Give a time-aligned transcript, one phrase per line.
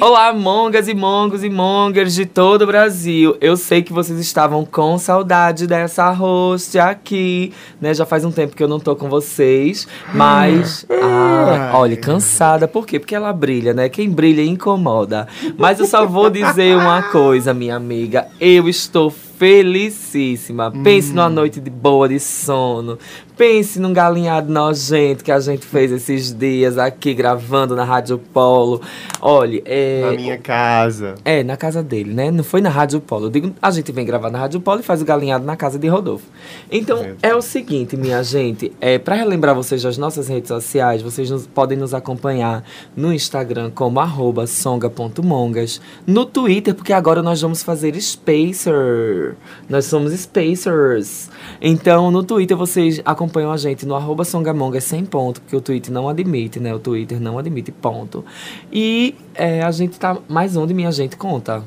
[0.00, 3.36] Olá, mongas e mongos e mongers de todo o Brasil.
[3.40, 7.92] Eu sei que vocês estavam com saudade dessa host aqui, né?
[7.92, 12.68] Já faz um tempo que eu não tô com vocês, mas ah, olha, cansada.
[12.68, 13.00] Por quê?
[13.00, 13.88] Porque ela brilha, né?
[13.88, 15.26] Quem brilha incomoda.
[15.56, 18.28] Mas eu só vou dizer uma coisa, minha amiga.
[18.40, 20.72] Eu estou felicíssima.
[20.82, 22.98] Pense numa noite de boa de sono.
[23.38, 28.80] Pense num galinhado nojento que a gente fez esses dias aqui gravando na Rádio Polo.
[29.22, 30.02] Olha, é.
[30.04, 31.14] Na minha casa.
[31.24, 32.32] É, na casa dele, né?
[32.32, 33.26] Não foi na Rádio Polo.
[33.26, 35.78] Eu digo, a gente vem gravar na Rádio Polo e faz o galinhado na casa
[35.78, 36.26] de Rodolfo.
[36.68, 37.18] Então, Verdade.
[37.22, 38.72] é o seguinte, minha gente.
[38.80, 42.64] É, para relembrar vocês das nossas redes sociais, vocês nos- podem nos acompanhar
[42.96, 44.00] no Instagram como
[44.48, 45.80] songa.mongas.
[46.04, 49.36] No Twitter, porque agora nós vamos fazer Spacer.
[49.68, 51.30] Nós somos Spacers.
[51.62, 55.92] Então, no Twitter, vocês acompanham a gente no arroba songamongas sem ponto, porque o Twitter
[55.92, 56.74] não admite, né?
[56.74, 58.24] O Twitter não admite ponto.
[58.72, 61.16] E é, a gente tá mais onde, minha gente?
[61.16, 61.62] Conta.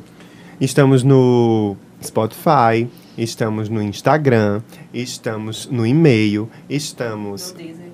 [0.59, 4.61] Estamos no Spotify, estamos no Instagram,
[4.93, 7.90] estamos no e-mail, estamos no Deezer.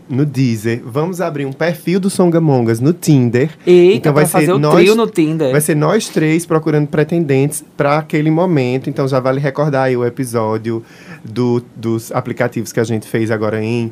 [0.85, 3.49] Vamos abrir um perfil do Songamongas no Tinder.
[3.65, 5.51] Eita, então vai fazer ser o nós, trio no Tinder.
[5.51, 8.89] Vai ser nós três procurando pretendentes para aquele momento.
[8.89, 10.83] Então já vale recordar aí o episódio
[11.23, 13.91] do- dos aplicativos que a gente fez agora em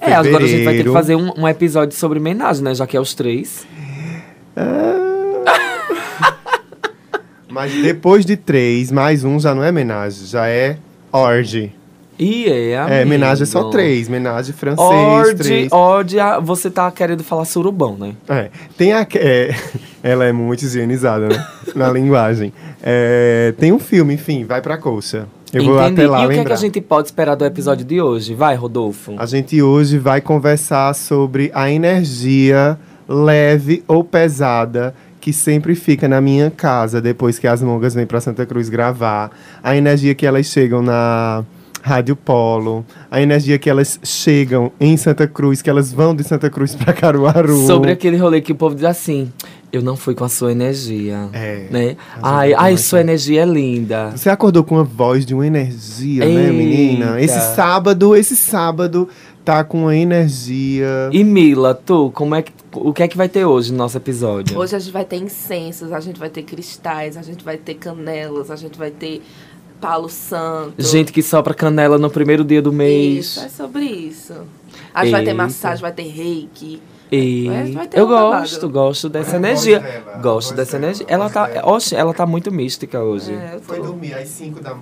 [0.00, 0.92] É, agora a gente vai ter que fevereiro.
[0.92, 2.74] fazer um, um episódio sobre homenagem, né?
[2.74, 3.66] Já que é os três.
[7.48, 10.76] Mas depois de três, mais um já não é homenagem, já é
[11.12, 11.72] orge.
[12.18, 13.72] E é, É, homenagem é só amigo.
[13.72, 14.08] três.
[14.08, 15.72] Homenagem francês, Orde, três.
[15.72, 18.14] orde, você tá querendo falar surubão, né?
[18.28, 19.54] É, tem a, é,
[20.02, 21.46] ela é muito higienizada, né?
[21.74, 22.52] na linguagem.
[22.82, 25.26] É, tem um filme, enfim, vai pra coxa.
[25.52, 26.02] Eu vou Entendi.
[26.02, 28.34] até lá e o que, é que a gente pode esperar do episódio de hoje?
[28.34, 29.14] Vai, Rodolfo.
[29.16, 32.78] A gente hoje vai conversar sobre a energia
[33.08, 38.20] leve ou pesada que sempre fica na minha casa depois que as mongas vêm para
[38.20, 39.30] Santa Cruz gravar.
[39.62, 41.44] A energia que elas chegam na
[41.86, 46.50] Rádio Polo, a energia que elas chegam em Santa Cruz, que elas vão de Santa
[46.50, 47.64] Cruz para Caruaru.
[47.64, 49.30] Sobre aquele rolê que o povo diz assim:
[49.72, 51.28] eu não fui com a sua energia.
[51.32, 51.68] É.
[51.70, 51.96] Né?
[52.20, 54.10] A Ai, ai, sua energia é linda.
[54.10, 57.20] Você acordou com uma voz de uma energia, né, menina?
[57.20, 57.36] Eita.
[57.36, 59.08] Esse sábado, esse sábado
[59.44, 61.08] tá com uma energia.
[61.12, 63.96] E Mila, tu, como é que, o que é que vai ter hoje no nosso
[63.96, 64.58] episódio?
[64.58, 67.74] Hoje a gente vai ter incensos, a gente vai ter cristais, a gente vai ter
[67.74, 69.22] canelas, a gente vai ter
[69.80, 70.74] palo santo.
[70.78, 73.26] Gente que sopra canela no primeiro dia do mês.
[73.26, 74.34] Isso, é sobre isso.
[74.94, 76.82] A gente vai ter massagem, vai ter reiki.
[77.12, 79.78] E Vai- vai ter eu um gosto, gosto dessa energia.
[79.78, 81.06] dela, gosto dessa dela, energia.
[81.08, 81.68] Ela tá, dela.
[81.70, 83.32] oxe, ela tá muito mística hoje.
[83.32, 84.76] É, Foi dormir às 5 da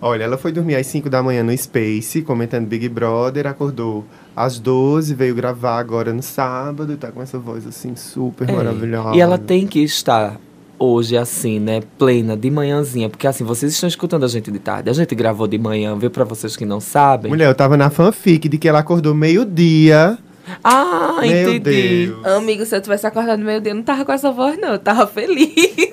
[0.00, 4.04] Olha, ela foi dormir às 5 da manhã no Space, comentando Big Brother, acordou
[4.36, 8.52] às 12, veio gravar agora no sábado, tá com essa voz assim super É.
[8.52, 9.16] maravilhosa.
[9.16, 10.38] E ela tem que estar
[10.78, 14.88] hoje assim, né, plena de manhãzinha, porque assim, vocês estão escutando a gente de tarde.
[14.90, 17.30] A gente gravou de manhã, viu pra vocês que não sabem.
[17.30, 20.18] Mulher, eu tava na fanfic de que ela acordou meio-dia.
[20.64, 22.06] Ah, Meu entendi.
[22.06, 22.26] Deus.
[22.26, 24.70] Amigo, se eu tivesse acordado no meio dia, eu não tava com essa voz, não.
[24.70, 25.52] Eu tava feliz.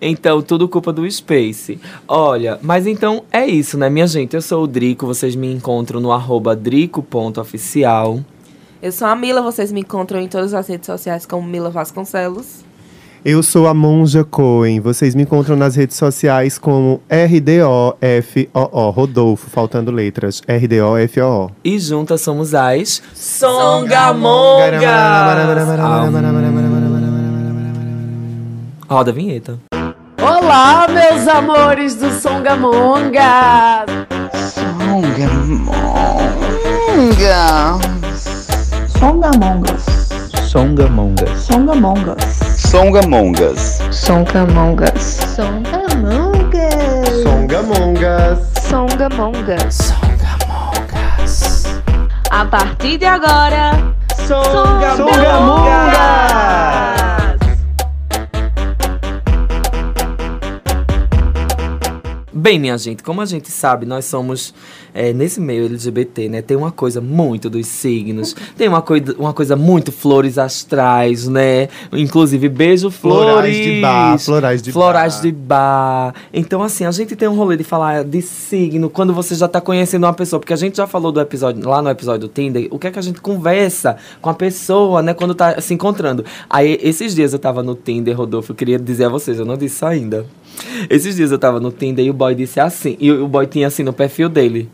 [0.00, 1.80] Então, tudo culpa do Space.
[2.06, 4.34] Olha, mas então é isso, né, minha gente?
[4.34, 8.20] Eu sou o Drico, vocês me encontram no arroba drico.oficial.
[8.82, 12.64] Eu sou a Mila, vocês me encontram em todas as redes sociais como Mila Vasconcelos.
[13.24, 14.80] Eu sou a Monja Cohen.
[14.80, 20.42] Vocês me encontram nas redes sociais como RDOFOO, Rodolfo, faltando letras.
[20.46, 21.50] RDOFOO.
[21.64, 24.74] E juntas somos as Songamongas!
[28.86, 29.58] Roda a vinheta.
[30.20, 33.86] Olá, meus amores do Songamonga!
[34.52, 35.30] Songamongas.
[38.98, 39.93] Songamongas.
[40.54, 41.40] Songamongas.
[41.40, 42.38] Songamongas.
[42.70, 43.80] Songamongas.
[47.24, 48.38] Songamongas.
[48.62, 49.92] Songamongas.
[52.30, 53.72] A partir de agora,
[62.32, 64.54] Bem, minha gente, como a gente sabe, nós somos
[64.94, 66.40] é, nesse meio LGBT, né?
[66.40, 71.68] Tem uma coisa muito dos signos, tem uma, coisa uma coisa muito flores astrais, né?
[71.92, 73.24] Inclusive, beijo flores.
[73.24, 75.22] Florais de bar, florais de florais bar.
[75.22, 76.14] de bar.
[76.32, 79.60] Então, assim, a gente tem um rolê de falar de signo quando você já tá
[79.60, 82.68] conhecendo uma pessoa, porque a gente já falou do episódio, lá no episódio do Tinder,
[82.70, 86.24] o que é que a gente conversa com a pessoa, né, quando tá se encontrando.
[86.48, 89.56] Aí, esses dias eu tava no Tinder, Rodolfo, eu queria dizer a vocês, eu não
[89.56, 90.24] disse ainda.
[90.88, 93.66] Esses dias eu tava no Tinder e o boy disse assim, e o boy tinha
[93.66, 94.70] assim no perfil dele.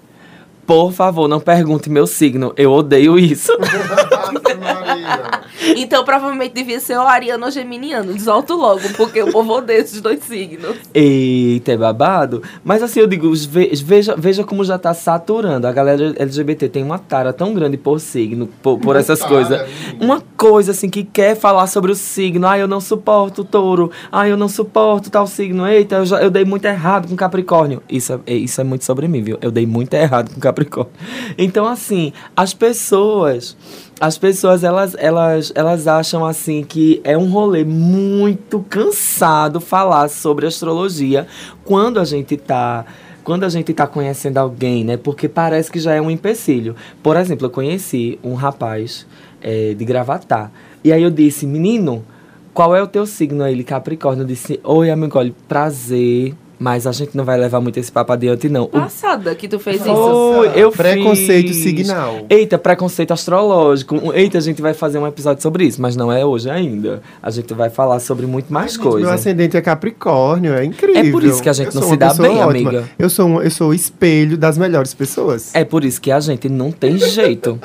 [0.71, 3.51] Por favor, não pergunte meu signo, eu odeio isso.
[5.77, 8.13] Então, provavelmente devia ser o ariano ou geminiano.
[8.15, 10.75] Desolto logo, porque o povo odeia esses dois signos.
[10.95, 12.43] Eita, é babado.
[12.65, 15.67] Mas assim, eu digo, ve- veja, veja como já tá saturando.
[15.67, 19.69] A galera LGBT tem uma tara tão grande por signo, por, por essas coisas.
[20.01, 22.47] Uma coisa assim que quer falar sobre o signo.
[22.47, 23.91] Ah, eu não suporto touro.
[24.11, 25.67] Ah, eu não suporto tal signo.
[25.67, 27.83] Eita, eu, já, eu dei muito errado com Capricórnio.
[27.89, 29.37] Isso é, é- isso é muito sobre mim, viu?
[29.43, 30.93] Eu dei muito errado com Capricórnio.
[31.37, 33.57] Então, assim, as pessoas.
[34.01, 40.47] As pessoas, elas, elas, elas acham assim que é um rolê muito cansado falar sobre
[40.47, 41.27] astrologia
[41.67, 42.87] quando a gente tá.
[43.23, 44.97] Quando a gente tá conhecendo alguém, né?
[44.97, 46.75] Porque parece que já é um empecilho.
[47.03, 49.07] Por exemplo, eu conheci um rapaz
[49.43, 50.51] eh, de Gravatá.
[50.83, 52.03] E aí eu disse, menino,
[52.55, 53.45] qual é o teu signo?
[53.45, 54.23] Aí ele, Capricórnio.
[54.23, 56.35] Eu disse, oi, amigo, olha, prazer.
[56.63, 58.65] Mas a gente não vai levar muito esse papo adiante, não.
[58.65, 59.89] O Passada que tu fez isso.
[60.55, 61.57] eu Preconceito fiz.
[61.63, 62.27] signal.
[62.29, 64.13] Eita, preconceito astrológico.
[64.13, 67.01] Eita, a gente vai fazer um episódio sobre isso, mas não é hoje ainda.
[67.23, 69.11] A gente vai falar sobre muito mais Meu coisas.
[69.11, 71.01] ascendente é Capricórnio, é incrível.
[71.03, 72.69] É por isso que a gente Eu não se dá bem, ótima.
[72.71, 72.85] amiga.
[72.99, 75.55] Eu sou, um- eu sou o espelho das melhores pessoas.
[75.55, 77.59] É por isso que a gente não tem jeito.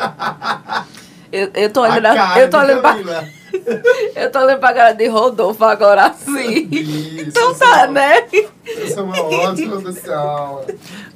[1.32, 2.82] Eu, eu tô olhando, a- eu tô olhando
[4.16, 6.70] eu tô olhando pra cara de Rodolfo agora assim.
[7.28, 8.26] Então tá, né?
[8.66, 10.66] Eu sou uma ótima pessoa.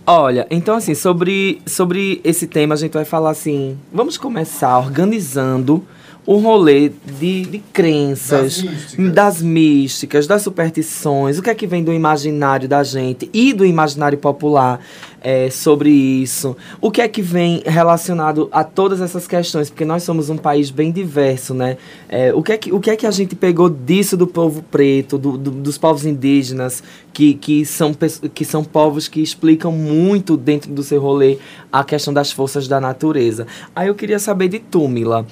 [0.05, 3.77] Olha, então assim, sobre, sobre esse tema a gente vai falar assim.
[3.91, 5.85] Vamos começar organizando
[6.31, 9.13] um rolê de, de crenças, Das místicas.
[9.13, 13.65] das místicas, das superstições, o que é que vem do imaginário da gente e do
[13.65, 14.79] imaginário popular
[15.21, 20.03] é, sobre isso, o que é que vem relacionado a todas essas questões, porque nós
[20.03, 21.77] somos um país bem diverso, né?
[22.07, 24.61] É, o, que é que, o que é que a gente pegou disso do povo
[24.61, 27.91] preto, do- do- dos povos indígenas, que, que, são,
[28.33, 31.37] que são povos que explicam muito dentro do seu rolê
[31.73, 33.47] a questão das forças da natureza.
[33.75, 35.25] Aí eu queria saber de tu, Mila.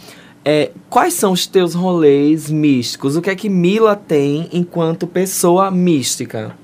[0.49, 3.17] É, quais são os teus rolês místicos?
[3.17, 6.55] O que é que Mila tem enquanto pessoa mística?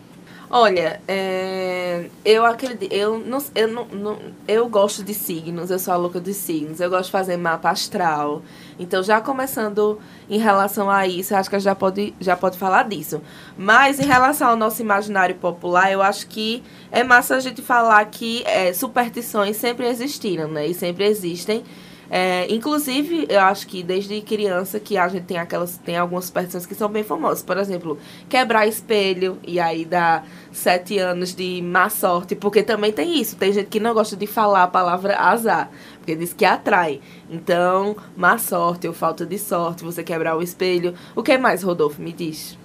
[0.50, 5.94] Olha, é, eu acredito, eu não, eu não, não- eu gosto de signos, eu sou
[5.94, 8.41] a louca dos signos, eu gosto de fazer mapa astral.
[8.80, 13.19] Então, já começando em relação a isso, acho que já pode, já pode falar disso.
[13.57, 18.06] Mas em relação ao nosso imaginário popular, eu acho que é massa a gente falar
[18.06, 20.68] que é, superstições sempre existiram, né?
[20.68, 21.63] E sempre existem.
[22.09, 26.65] É, inclusive, eu acho que desde criança que a gente tem aquelas tem algumas superstições
[26.65, 27.44] que são bem famosas.
[27.44, 27.97] Por exemplo,
[28.29, 33.35] quebrar espelho e aí dá sete anos de má sorte, porque também tem isso.
[33.35, 37.01] Tem gente que não gosta de falar a palavra azar, porque diz que atrai.
[37.29, 40.94] Então, má sorte ou falta de sorte, você quebrar o espelho.
[41.15, 42.01] O que mais, Rodolfo?
[42.01, 42.57] Me diz.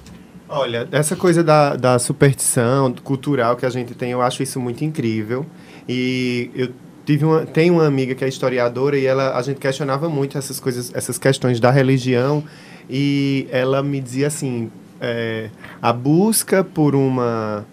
[0.49, 4.83] Olha, essa coisa da, da superstição cultural que a gente tem, eu acho isso muito
[4.83, 5.45] incrível.
[5.87, 6.71] E eu
[7.09, 10.61] tive uma, tenho uma amiga que é historiadora e ela, a gente questionava muito essas
[10.61, 12.45] coisas, essas questões da religião.
[12.91, 14.71] E ela me dizia assim,
[15.01, 15.49] é,
[15.81, 17.65] a busca por uma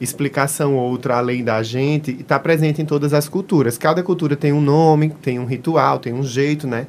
[0.00, 3.76] explicação ou outra além da gente está presente em todas as culturas.
[3.76, 6.86] Cada cultura tem um nome, tem um ritual, tem um jeito, né?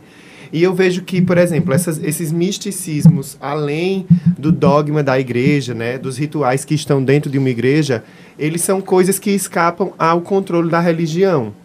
[0.54, 4.06] E eu vejo que, por exemplo, essas- esses misticismos, além
[4.38, 8.04] do dogma da igreja, né, dos rituais que estão dentro de uma igreja,
[8.38, 11.60] eles são coisas que escapam ao controle da religião.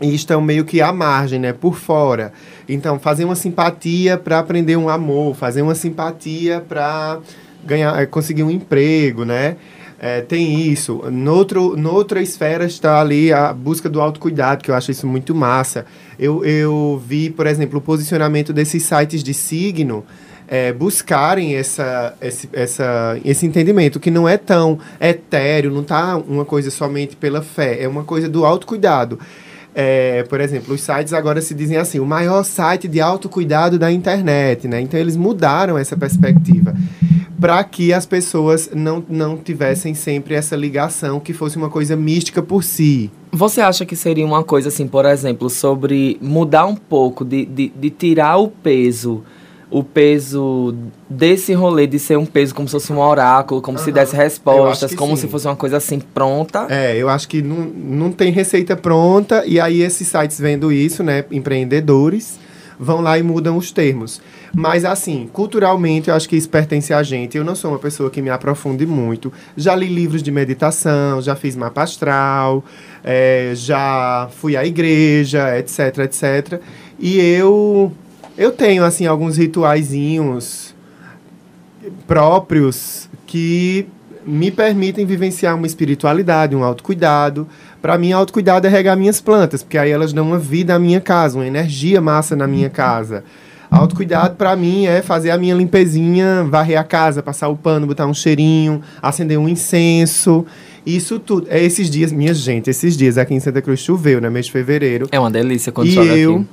[0.00, 2.32] E estão meio que à margem, né, por fora.
[2.68, 7.18] Então, fazer uma simpatia para aprender um amor, fazer uma simpatia para
[7.64, 9.56] ganhar, eh, conseguir um emprego, né?
[10.00, 11.02] É, tem isso.
[11.10, 15.84] Noutro, noutra esfera está ali a busca do autocuidado, que eu acho isso muito massa.
[16.16, 20.04] Eu, eu vi, por exemplo, o posicionamento desses sites de signo
[20.46, 26.44] é, buscarem essa, esse, essa, esse entendimento, que não é tão etéreo, não tá uma
[26.44, 29.18] coisa somente pela fé, é uma coisa do autocuidado.
[29.80, 33.92] É, por exemplo, os sites agora se dizem assim, o maior site de autocuidado da
[33.92, 34.80] internet, né?
[34.80, 36.74] Então eles mudaram essa perspectiva
[37.40, 42.42] para que as pessoas não, não tivessem sempre essa ligação que fosse uma coisa mística
[42.42, 43.08] por si.
[43.30, 47.68] Você acha que seria uma coisa assim, por exemplo, sobre mudar um pouco, de, de,
[47.68, 49.22] de tirar o peso,
[49.70, 50.74] o peso
[51.08, 54.94] desse rolê de ser um peso como se fosse um oráculo, como se desse respostas,
[54.94, 55.22] como sim.
[55.22, 56.66] se fosse uma coisa assim pronta.
[56.70, 61.02] É, eu acho que não, não tem receita pronta, e aí esses sites vendo isso,
[61.02, 62.38] né, empreendedores,
[62.78, 64.22] vão lá e mudam os termos.
[64.54, 67.36] Mas assim, culturalmente, eu acho que isso pertence a gente.
[67.36, 69.32] Eu não sou uma pessoa que me aprofunde muito.
[69.56, 72.64] Já li livros de meditação, já fiz mapa astral,
[73.04, 76.60] é, já fui à igreja, etc, etc.
[76.98, 77.92] E eu,
[78.38, 80.74] eu tenho, assim, alguns rituaizinhos
[82.06, 83.86] próprios que
[84.24, 87.48] me permitem vivenciar uma espiritualidade, um autocuidado.
[87.82, 91.00] Para mim, autocuidado é regar minhas plantas, porque aí elas dão uma vida à minha
[91.00, 93.24] casa, uma energia massa na minha casa.
[93.70, 98.06] Autocuidado para mim é fazer a minha limpezinha, varrer a casa, passar o pano, botar
[98.06, 100.46] um cheirinho, acender um incenso.
[100.86, 101.46] Isso tudo.
[101.50, 104.52] É esses dias, minha gente, esses dias aqui em Santa Cruz choveu, no mês de
[104.52, 105.06] fevereiro.
[105.12, 106.46] É uma delícia quando E chove eu, aqui.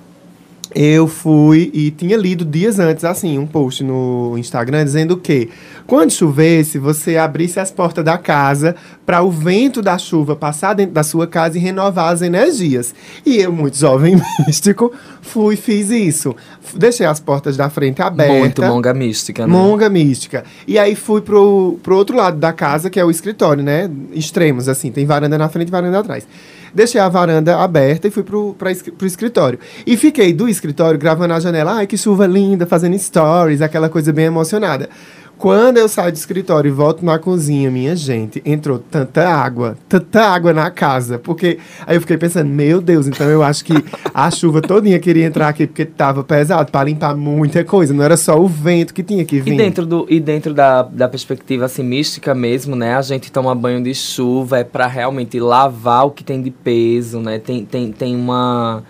[0.76, 5.50] Eu fui e tinha lido dias antes, assim, um post no Instagram dizendo que
[5.88, 10.94] quando chovesse, você abrisse as portas da casa para o vento da chuva passar dentro
[10.94, 12.94] da sua casa e renovar as energias.
[13.26, 14.92] E eu, muito jovem místico,
[15.22, 16.36] fui e fiz isso.
[16.76, 18.38] Deixei as portas da frente abertas.
[18.38, 19.54] Muito monga mística, né?
[19.54, 20.44] Monga mística.
[20.68, 23.90] E aí fui pro, pro outro lado da casa, que é o escritório, né?
[24.12, 24.92] Extremos, assim.
[24.92, 26.28] Tem varanda na frente e varanda atrás.
[26.76, 29.58] Deixei a varanda aberta e fui pro, pro escritório.
[29.88, 31.76] E fiquei do escritório gravando na janela.
[31.76, 34.90] Ai, que chuva linda, fazendo stories, aquela coisa bem emocionada.
[35.38, 40.22] Quando eu saio do escritório e volto na cozinha, minha gente, entrou tanta água, tanta
[40.22, 41.20] água na casa.
[41.20, 43.74] Porque aí eu fiquei pensando, meu Deus, então eu acho que
[44.14, 47.94] a chuva todinha queria entrar aqui porque tava pesado para limpar muita coisa.
[47.94, 49.54] Não era só o vento que tinha que vir.
[49.54, 52.96] E dentro, do, e dentro da, da perspectiva assim, mística mesmo, né?
[52.96, 57.20] A gente toma banho de chuva é pra realmente lavar o que tem de peso,
[57.20, 57.40] né?
[57.40, 58.84] Tem, tem, tem uma.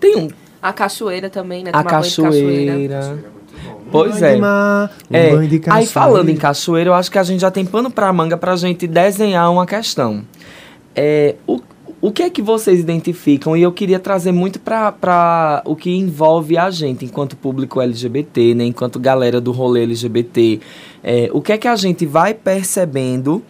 [0.00, 0.28] Tem um.
[0.60, 1.70] A cachoeira também, né?
[1.72, 2.98] A Tomar banho de cachoeira.
[2.98, 3.41] cachoeira.
[3.92, 4.36] Pois é.
[4.36, 5.30] mar, É,
[5.70, 8.56] aí falando em cachoeira, eu acho que a gente já tem pano pra manga pra
[8.56, 10.22] gente desenhar uma questão.
[10.96, 11.60] É, o,
[12.00, 13.56] o que é que vocês identificam?
[13.56, 18.64] E eu queria trazer muito para o que envolve a gente enquanto público LGBT, né,
[18.64, 20.60] enquanto galera do rolê LGBT.
[21.04, 23.40] É, o que é que a gente vai percebendo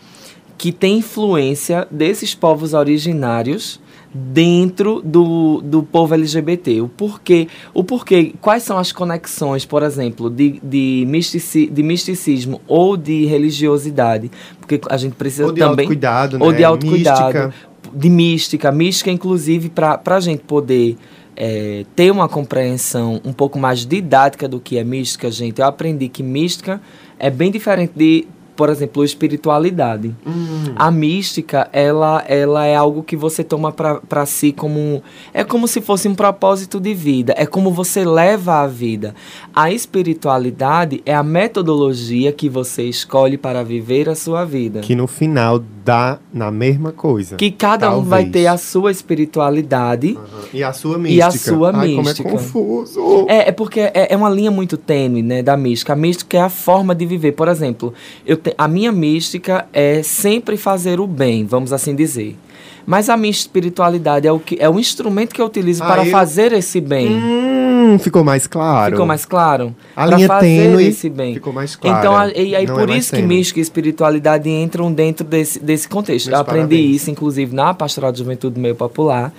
[0.58, 3.80] que tem influência desses povos originários
[4.14, 6.80] dentro do, do povo LGBT.
[6.80, 12.60] O porquê, o porquê, quais são as conexões, por exemplo, de, de, mistici, de misticismo
[12.66, 14.30] ou de religiosidade?
[14.58, 15.84] Porque a gente precisa Ou de também...
[15.84, 16.56] autocuidado, Ou né?
[16.58, 17.24] de autocuidado.
[17.24, 17.54] Mística.
[17.94, 18.72] De mística.
[18.72, 20.96] Mística, inclusive, para a gente poder
[21.36, 26.08] é, ter uma compreensão um pouco mais didática do que é mística, gente, eu aprendi
[26.08, 26.80] que mística
[27.18, 30.14] é bem diferente de, por exemplo, espiritualidade.
[30.26, 30.72] Hum.
[30.76, 35.02] A mística, ela, ela é algo que você toma para si como.
[35.32, 37.34] É como se fosse um propósito de vida.
[37.36, 39.14] É como você leva a vida.
[39.54, 44.80] A espiritualidade é a metodologia que você escolhe para viver a sua vida.
[44.80, 47.36] Que no final dá na mesma coisa.
[47.36, 48.32] Que cada um vai Talvez.
[48.44, 50.18] ter a sua espiritualidade.
[50.52, 51.26] E a sua E mística.
[51.26, 52.22] a sua Ai, mística.
[52.28, 53.26] como é confuso.
[53.28, 55.92] É, é porque é, é uma linha muito tênue, né, da mística.
[55.92, 57.32] A mística é a forma de viver.
[57.32, 57.92] Por exemplo,
[58.26, 62.36] eu te- a minha mística é sempre fazer o bem, vamos assim dizer.
[62.84, 66.04] Mas a minha espiritualidade é o, que, é o instrumento que eu utilizo Ah, para
[66.04, 67.08] eu- fazer esse bem.
[67.14, 68.92] Hum, ficou mais claro.
[68.94, 69.74] Ficou mais claro?
[69.94, 71.34] A linha fazer tênue esse bem.
[71.34, 71.98] ficou mais clara.
[72.00, 75.60] Então, a- e aí Não por é isso que mística e espiritualidade entram dentro desse,
[75.60, 76.26] desse contexto.
[76.26, 76.96] Meus Eu aprendi parabéns.
[77.02, 79.32] isso, inclusive, na Pastoral de Juventude Meio Popular,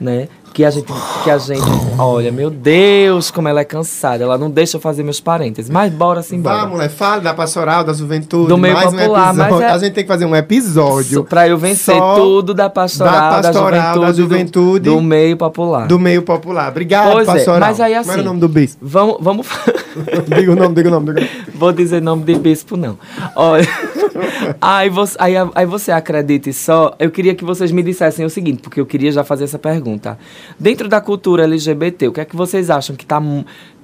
[0.00, 0.28] né?
[0.56, 0.90] Que a gente,
[1.22, 1.60] que a gente,
[1.98, 4.24] olha, meu Deus, como ela é cansada.
[4.24, 5.70] Ela não deixa eu fazer meus parênteses.
[5.70, 6.62] Mas bora sim, bora.
[6.62, 8.48] Vá, mulher, fala da pastoral, da juventude.
[8.48, 11.46] Do meio mais popular, um mas é- A gente tem que fazer um episódio Pra
[11.46, 15.86] eu vencer tudo da pastoral, da pastoral, da juventude, da do- juventude do, meio popular.
[15.86, 16.70] do meio popular.
[16.70, 17.60] Obrigado, Pois é, pastoral.
[17.60, 18.78] mas aí, Como era assim- o nome do bispo?
[18.80, 19.46] Vamos, vamos.
[20.34, 21.30] diga o nome, diga o nome, diga o nome.
[21.54, 22.98] Vou dizer nome de bispo, não.
[23.34, 23.68] Olha,
[24.60, 26.94] aí, você, aí, aí você acredite só.
[26.98, 30.18] Eu queria que vocês me dissessem o seguinte, porque eu queria já fazer essa pergunta.
[30.58, 33.20] Dentro da cultura LGBT, o que é que vocês acham que está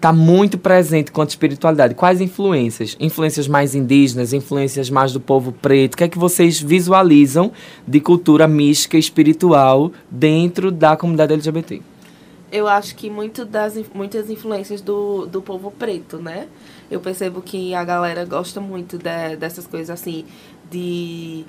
[0.01, 1.95] tá muito presente quanto espiritualidade?
[1.95, 2.97] Quais influências?
[2.99, 5.95] Influências mais indígenas, influências mais do povo preto?
[5.95, 7.53] O que é que vocês visualizam
[7.87, 11.83] de cultura mística espiritual dentro da comunidade LGBT?
[12.51, 16.47] Eu acho que muito das, muitas influências do, do povo preto, né?
[16.93, 20.25] Eu percebo que a galera gosta muito de- dessas coisas assim,
[20.71, 21.45] de.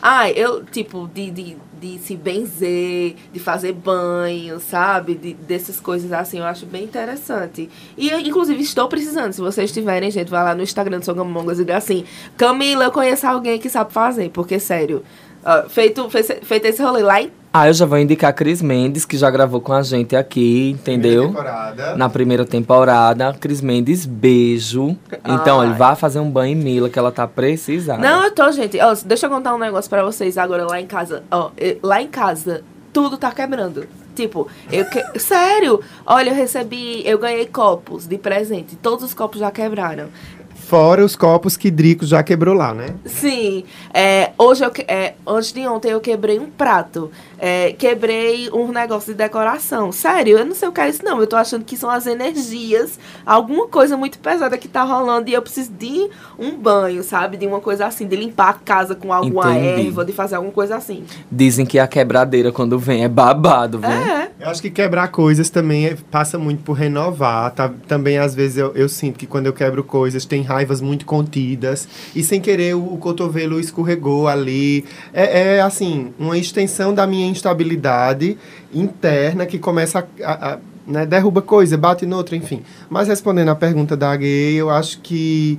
[0.00, 5.16] Ah, eu, tipo, de, de, de se benzer, de fazer banho, sabe?
[5.16, 7.68] De, dessas coisas assim, eu acho bem interessante.
[7.96, 9.32] E eu, inclusive, estou precisando.
[9.32, 12.04] Se vocês tiverem, gente, vai lá no Instagram do Sogamongas e dê assim:
[12.36, 15.02] Camila, eu conheço alguém que sabe fazer, porque, sério.
[15.44, 18.60] ó, feito, fez- feito esse rolê lá em Ah, eu já vou indicar a Cris
[18.60, 21.28] Mendes, que já gravou com a gente aqui, entendeu?
[21.28, 21.96] Temporada.
[21.96, 23.34] Na primeira temporada.
[23.40, 24.96] Cris Mendes, beijo.
[25.26, 28.00] Então, ele vai fazer um banho em Mila, que ela tá precisando.
[28.00, 28.78] Não, eu tô, gente.
[28.80, 31.22] Ó, deixa eu contar um negócio pra vocês agora lá em casa.
[31.30, 31.50] Ó,
[31.82, 32.62] lá em casa,
[32.92, 33.86] tudo tá quebrando.
[34.14, 35.18] Tipo, eu que...
[35.18, 38.76] sério, olha, eu recebi, eu ganhei copos de presente.
[38.76, 40.08] Todos os copos já quebraram.
[40.54, 42.94] Fora os copos que Drico já quebrou lá, né?
[43.06, 43.64] Sim,
[43.94, 47.10] é, hoje eu que- é, antes de ontem eu quebrei um prato.
[47.38, 49.92] É, quebrei um negócio de decoração.
[49.92, 51.20] Sério, eu não sei o que é isso, não.
[51.20, 55.34] Eu tô achando que são as energias, alguma coisa muito pesada que tá rolando e
[55.34, 57.36] eu preciso de um banho, sabe?
[57.36, 59.86] De uma coisa assim, de limpar a casa com alguma Entendi.
[59.88, 61.04] erva, de fazer alguma coisa assim.
[61.30, 63.88] Dizem que a quebradeira, quando vem, é babado, viu?
[63.90, 64.30] É.
[64.40, 67.50] Eu acho que quebrar coisas também é- passa muito por renovar.
[67.52, 67.70] tá?
[67.86, 71.88] Também, às vezes, eu, eu sinto que quando eu quebro coisas, tem raivas muito contidas.
[72.14, 74.84] E sem querer, o, o cotovelo escorregou ali.
[75.12, 78.36] É, é, assim, uma extensão da minha instabilidade
[78.74, 80.32] interna que começa a.
[80.32, 82.62] a- a, né, derruba coisa, bate noutra, enfim.
[82.88, 85.58] Mas respondendo à pergunta da gay, eu acho que.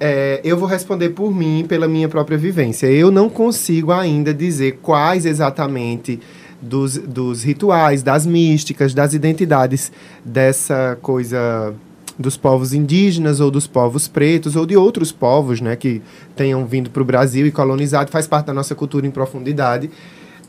[0.00, 2.86] É, eu vou responder por mim, pela minha própria vivência.
[2.86, 6.20] Eu não consigo ainda dizer quais exatamente
[6.60, 9.92] dos, dos rituais, das místicas, das identidades
[10.24, 11.74] dessa coisa
[12.18, 16.00] dos povos indígenas ou dos povos pretos ou de outros povos, né, que
[16.36, 19.90] tenham vindo para o Brasil e colonizado, faz parte da nossa cultura em profundidade.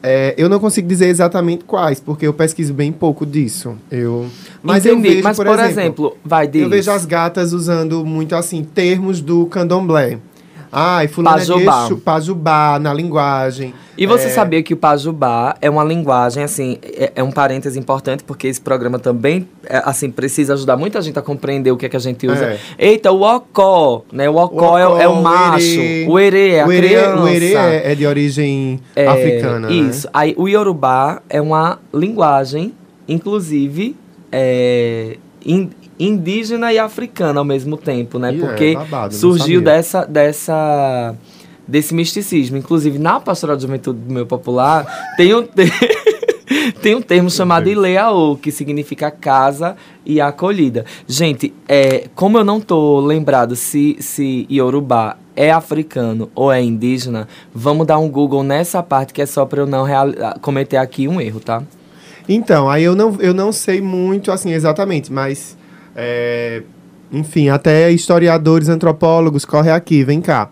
[0.08, 3.76] É, eu não consigo dizer exatamente quais, porque eu pesquiso bem pouco disso.
[3.90, 4.28] Eu,
[4.62, 5.16] mas eu Entendi.
[5.16, 6.62] vejo, Mas, por, por, exemplo, exemplo, vai diz.
[6.62, 10.20] eu vejo as gatas usando muito assim termos do candomblé.
[10.72, 11.86] Ai, fulano é de Pajubá.
[11.86, 13.74] Exu, pajubá na linguagem.
[13.98, 17.80] E você É, sabia que o Pajubá é uma linguagem, assim, é, é um parêntese
[17.80, 21.86] importante, porque esse programa também, é, assim, precisa ajudar muita gente a compreender o que
[21.86, 22.46] é que a gente usa.
[22.46, 22.60] É.
[22.78, 24.30] Eita, o Ocó, né?
[24.30, 25.80] O Ocó, é, o- é o macho,
[26.10, 27.22] o Erê é o erê, criança.
[27.24, 29.74] o erê é, é de origem É, africana, né?
[29.74, 30.10] Isso.
[30.14, 32.74] Aí, o Yorubá é uma linguagem,
[33.08, 33.96] inclusive,
[34.32, 35.70] é, in-
[36.00, 38.34] indígena e africana ao mesmo tempo, né?
[38.34, 41.16] Ih, é Porque babado, não surgiu dessa, dessa,
[41.68, 42.58] desse misticismo.
[42.58, 44.86] Inclusive, na Pastoral de Juventude do Meu Popular,
[45.18, 45.72] tem um, te-
[46.82, 49.76] tem um termo chamado Ileaô, que significa casa
[50.06, 50.86] e acolhida.
[51.08, 57.28] Gente, é, como eu não tô lembrado se, se Yorubá é africano ou é indígena,
[57.54, 61.08] vamos dar um Google nessa parte que é só para eu não reali- cometer aqui
[61.08, 61.62] um erro, tá?
[62.28, 65.58] Então, aí eu não, eu não sei muito assim exatamente, mas
[65.96, 66.64] é,
[67.12, 70.50] enfim, até historiadores, antropólogos corre aqui, vem cá.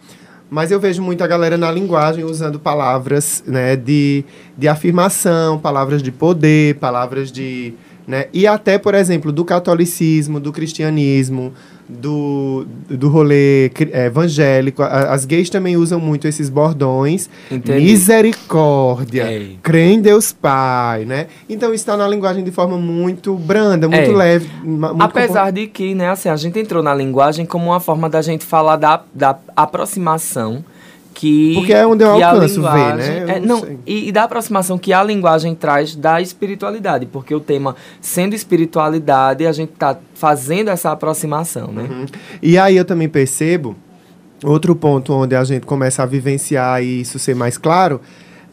[0.50, 4.24] Mas eu vejo muita galera na linguagem usando palavras né, de,
[4.56, 7.74] de afirmação, palavras de poder, palavras de.
[8.06, 11.54] Né, e até, por exemplo, do catolicismo, do cristianismo,
[11.88, 14.82] do, do rolê é, evangélico.
[14.84, 17.30] As gays também usam muito esses bordões.
[17.52, 17.86] Entendi.
[17.86, 19.32] Misericórdia.
[19.32, 19.60] Ei.
[19.62, 21.28] Crê em Deus Pai, né?
[21.48, 24.50] Então está na linguagem de forma muito branda, muito leve.
[24.64, 28.22] Muito Apesar de que, né, assim, a gente entrou na linguagem como uma forma da
[28.22, 30.64] gente falar da, da aproximação
[31.14, 31.54] que.
[31.56, 33.26] Porque é onde eu alcanço ver, né?
[33.36, 37.76] É, não e, e da aproximação que a linguagem traz da espiritualidade, porque o tema
[38.02, 41.84] sendo espiritualidade, a gente tá fazendo essa aproximação, né?
[41.84, 42.06] Uhum.
[42.42, 43.76] E aí eu também percebo,
[44.44, 48.02] outro ponto onde a gente começa a vivenciar e isso ser mais claro,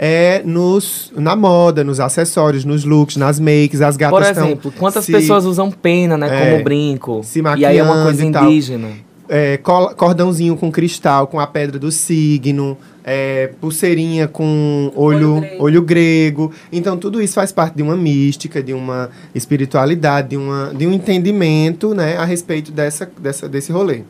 [0.03, 5.05] é nos, na moda, nos acessórios, nos looks, nas makes, as gatas Por exemplo, quantas
[5.05, 7.21] se- pessoas usam pena, né, É, como brinco?
[7.23, 8.89] se e aí é uma coisa indígena.
[9.31, 9.57] É,
[9.97, 16.49] cordãozinho com cristal, com a pedra do signo, é, pulseirinha com olho, Olho olho grego.
[16.49, 16.53] grego.
[16.73, 20.93] Então, tudo isso faz parte de uma mística, de uma espiritualidade, de, uma, de um
[20.93, 24.03] entendimento né, a respeito dessa, dessa, desse rolê.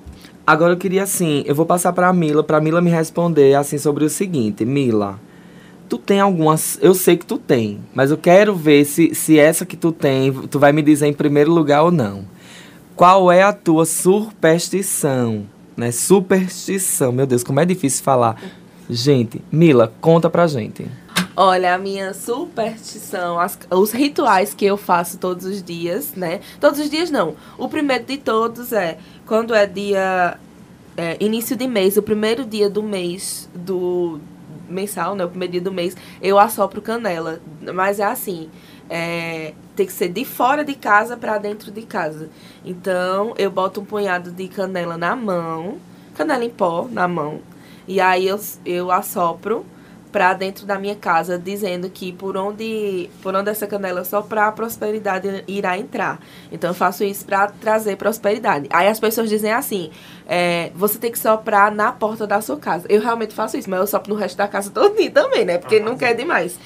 [0.46, 4.04] Agora eu queria assim, eu vou passar pra Mila, pra Mila me responder assim sobre
[4.04, 5.20] o seguinte, Mila,
[5.88, 9.66] tu tem algumas, eu sei que tu tem, mas eu quero ver se, se essa
[9.66, 12.24] que tu tem, tu vai me dizer em primeiro lugar ou não.
[13.00, 15.90] Qual é a tua superstição, né?
[15.90, 18.36] Superstição, meu Deus, como é difícil falar.
[18.90, 20.86] Gente, Mila, conta pra gente.
[21.34, 26.40] Olha, a minha superstição, as- os rituais que eu faço todos os dias, né?
[26.60, 27.36] Todos os dias não.
[27.56, 30.36] O primeiro de todos é quando é dia.
[30.94, 34.20] é, início de mês, o primeiro dia do mês do
[34.68, 35.24] mensal, né?
[35.24, 37.40] O primeiro dia do mês, eu assopro canela.
[37.74, 38.50] Mas é assim.
[38.90, 42.28] É, tem que ser de fora de casa para dentro de casa.
[42.64, 45.78] Então, eu boto um punhado de canela na mão,
[46.14, 47.40] canela em pó na mão,
[47.86, 49.64] e aí eu, eu assopro
[50.10, 54.52] pra dentro da minha casa, dizendo que por onde, por onde essa canela soprar, a
[54.52, 56.20] prosperidade irá entrar.
[56.50, 58.68] Então eu faço isso pra trazer prosperidade.
[58.70, 59.90] Aí as pessoas dizem assim:
[60.26, 62.86] é, você tem que soprar na porta da sua casa.
[62.88, 65.58] Eu realmente faço isso, mas eu sopro no resto da casa todinha também, né?
[65.58, 66.58] Porque não quer demais.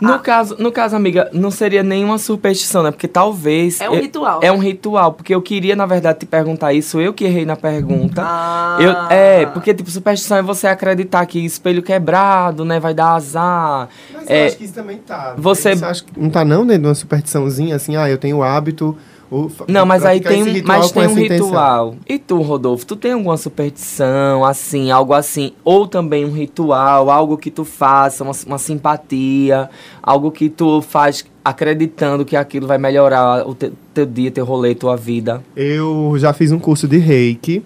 [0.00, 0.18] No, Ah.
[0.18, 2.90] caso, no caso, amiga, não seria nenhuma superstição, né?
[2.90, 3.80] Porque talvez.
[3.80, 4.40] É um eu- ritual.
[4.42, 7.56] É um ritual, porque eu queria, na verdade, te perguntar isso, eu que errei na
[7.56, 8.22] pergunta.
[8.24, 8.76] Ah.
[8.80, 13.88] Eu, é, porque, tipo, superstição é você acreditar que espelho quebrado, né, vai dar azar.
[14.14, 15.34] Mas É, eu acho que isso também tá.
[15.36, 18.38] você- Você acha que não tá não dentro de uma superstiçãozinha assim, ah, eu tenho
[18.38, 18.96] o hábito.
[19.44, 21.46] O- Não, mas aí tem, um- mas ritual tem um essa intenção.
[21.46, 21.96] ritual.
[22.08, 27.36] E tu, Rodolfo, tu tem alguma superstição, assim, algo assim, ou também um ritual, algo
[27.36, 29.68] que tu faça, uma, uma simpatia,
[30.02, 34.74] algo que tu faz acreditando que aquilo vai melhorar o te- teu dia, teu rolê,
[34.74, 35.42] tua vida.
[35.54, 37.62] Eu já fiz um curso de reiki.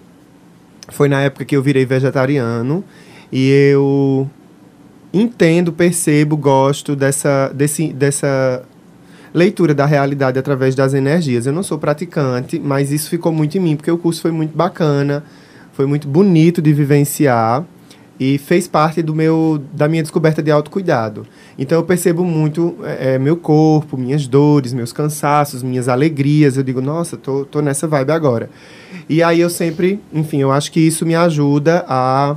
[0.89, 2.83] Foi na época que eu virei vegetariano.
[3.31, 4.29] E eu
[5.13, 8.63] entendo, percebo, gosto dessa, desse, dessa
[9.33, 11.45] leitura da realidade através das energias.
[11.45, 14.55] Eu não sou praticante, mas isso ficou muito em mim, porque o curso foi muito
[14.55, 15.23] bacana,
[15.73, 17.65] foi muito bonito de vivenciar
[18.19, 21.25] e fez parte do meu, da minha descoberta de autocuidado.
[21.57, 26.55] Então eu percebo muito é, é, meu corpo, minhas dores, meus cansaços, minhas alegrias.
[26.55, 28.47] Eu digo, nossa, tô, tô nessa vibe agora.
[29.09, 32.35] E aí eu sempre, enfim, eu acho que isso me ajuda a,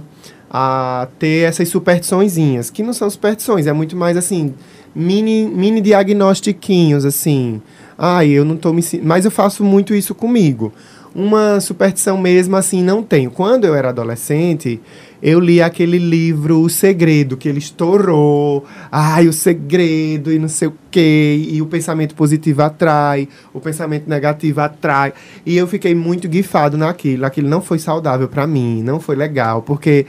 [0.50, 4.54] a ter essas superstiçõezinhas, que não são superstições, é muito mais assim,
[4.94, 7.60] mini, mini diagnostiquinhos, assim.
[7.96, 10.72] Ai, eu não tô me Mas eu faço muito isso comigo.
[11.14, 13.30] Uma superstição mesmo, assim, não tenho.
[13.30, 14.80] Quando eu era adolescente,
[15.22, 18.64] eu li aquele livro O Segredo, que ele estourou.
[18.90, 21.46] Ai, o segredo e não sei o quê.
[21.48, 25.14] E o pensamento positivo atrai, o pensamento negativo atrai.
[25.46, 27.24] E eu fiquei muito guifado naquilo.
[27.24, 30.04] Aquilo não foi saudável pra mim, não foi legal, porque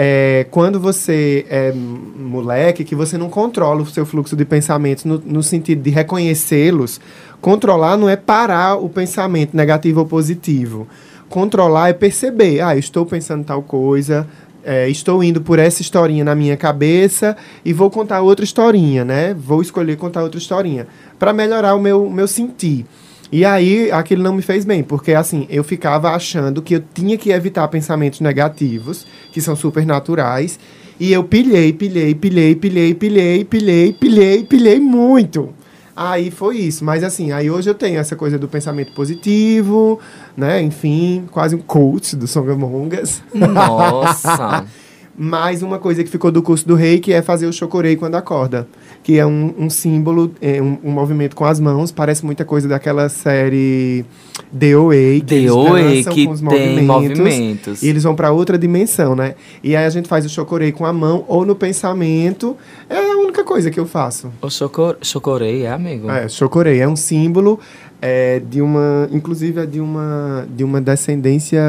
[0.00, 5.18] é, quando você é moleque, que você não controla o seu fluxo de pensamentos no,
[5.18, 7.00] no sentido de reconhecê-los,
[7.40, 10.86] controlar não é parar o pensamento negativo ou positivo.
[11.28, 14.24] Controlar é perceber, ah, estou pensando tal coisa,
[14.64, 19.34] é, estou indo por essa historinha na minha cabeça e vou contar outra historinha, né?
[19.34, 20.86] Vou escolher contar outra historinha
[21.18, 22.86] para melhorar o meu, meu sentir.
[23.30, 27.18] E aí, aquilo não me fez bem, porque assim, eu ficava achando que eu tinha
[27.18, 30.58] que evitar pensamentos negativos, que são super naturais,
[30.98, 35.50] e eu pilhei, pilhei, pilhei, pilhei, pilhei, pilhei, pilhei, pilhei muito.
[35.94, 39.98] Aí foi isso, mas assim, aí hoje eu tenho essa coisa do pensamento positivo,
[40.36, 40.62] né?
[40.62, 43.20] Enfim, quase um coach do Songamongas.
[43.34, 44.64] Nossa.
[45.20, 48.68] Mais uma coisa que ficou do curso do reiki é fazer o chocorei quando acorda.
[49.02, 51.90] Que é um, um símbolo, é um, um movimento com as mãos.
[51.90, 54.04] Parece muita coisa daquela série
[54.52, 54.94] DOA.
[55.26, 57.82] Que DOA, dançam que com os tem movimentos.
[57.82, 59.34] E eles vão para outra dimensão, né?
[59.60, 62.56] E aí a gente faz o chocorei com a mão ou no pensamento.
[62.88, 64.30] É a única coisa que eu faço.
[64.40, 66.08] O chocor, chocorei, é, amigo?
[66.08, 66.78] É, chocorei.
[66.78, 67.58] É um símbolo
[68.00, 69.08] é, de uma...
[69.10, 71.60] Inclusive é de uma, de uma descendência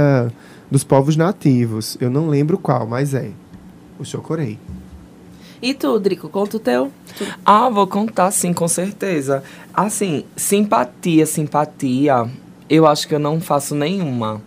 [0.69, 1.97] dos povos nativos.
[1.99, 3.31] Eu não lembro qual, mas é.
[3.99, 4.57] O chocorei.
[5.61, 6.89] E tu, Drico, conta o teu?
[7.45, 9.43] Ah, vou contar sim, com certeza.
[9.73, 12.29] Assim, simpatia, simpatia,
[12.69, 14.41] eu acho que eu não faço nenhuma.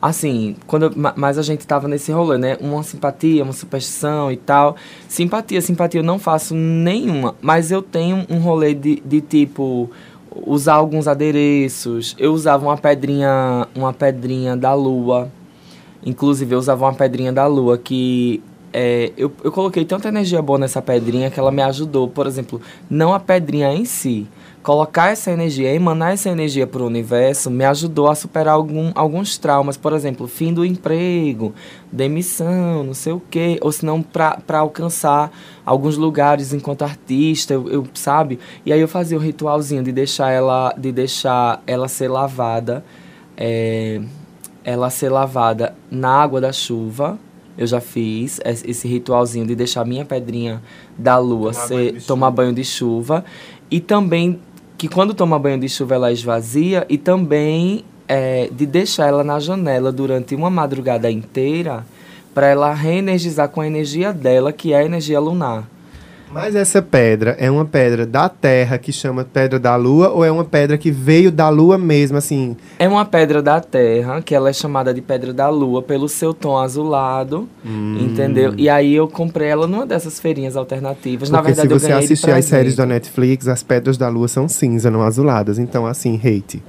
[0.00, 2.56] Assim, quando eu- ma- mas a gente tava nesse rolê, né?
[2.60, 4.76] Uma simpatia, uma superstição e tal.
[5.08, 7.34] Simpatia, simpatia eu não faço nenhuma.
[7.42, 9.90] Mas eu tenho um rolê de, de tipo
[10.46, 12.14] usar alguns adereços.
[12.18, 15.30] Eu usava uma pedrinha, uma pedrinha da lua.
[16.04, 20.58] Inclusive, eu usava uma pedrinha da lua que é, eu, eu coloquei tanta energia boa
[20.58, 22.08] nessa pedrinha que ela me ajudou.
[22.08, 24.26] Por exemplo, não a pedrinha em si.
[24.64, 29.36] Colocar essa energia, emanar essa energia para o universo, me ajudou a superar algum, alguns
[29.38, 29.76] traumas.
[29.76, 31.52] Por exemplo, fim do emprego,
[31.92, 33.58] demissão, não sei o quê.
[33.60, 35.30] Ou se não, para alcançar
[35.64, 38.38] alguns lugares enquanto artista, eu, eu- sabe?
[38.64, 42.84] E aí eu fazia o ritualzinho de deixar ela, de deixar ela ser lavada.
[43.36, 44.00] é,
[44.64, 47.18] ela ser lavada na água da chuva.
[47.56, 50.60] Eu já fiz es- esse ritualzinho de deixar minha pedrinha
[50.98, 52.36] da lua Tomar ser, banho de tomar chuva.
[52.36, 53.24] banho de chuva.
[53.70, 54.40] E também
[54.76, 56.84] que quando toma banho de chuva ela esvazia.
[56.88, 61.86] E também é, de deixar ela na janela durante uma madrugada inteira
[62.34, 65.68] para ela reenergizar com a energia dela, que é a energia lunar.
[66.34, 70.32] Mas essa pedra é uma pedra da terra que chama pedra da lua ou é
[70.32, 72.56] uma pedra que veio da lua mesmo, assim?
[72.76, 76.34] É uma pedra da terra, que ela é chamada de pedra da lua pelo seu
[76.34, 77.98] tom azulado, Hum.
[78.00, 78.52] entendeu?
[78.56, 81.30] E aí eu comprei ela numa dessas feirinhas alternativas.
[81.30, 82.84] Na Porque verdade, se você assistir as séries da.
[82.84, 85.60] Netflix, as pedras da lua são cinza, não azuladas.
[85.60, 86.60] Então, assim, hate.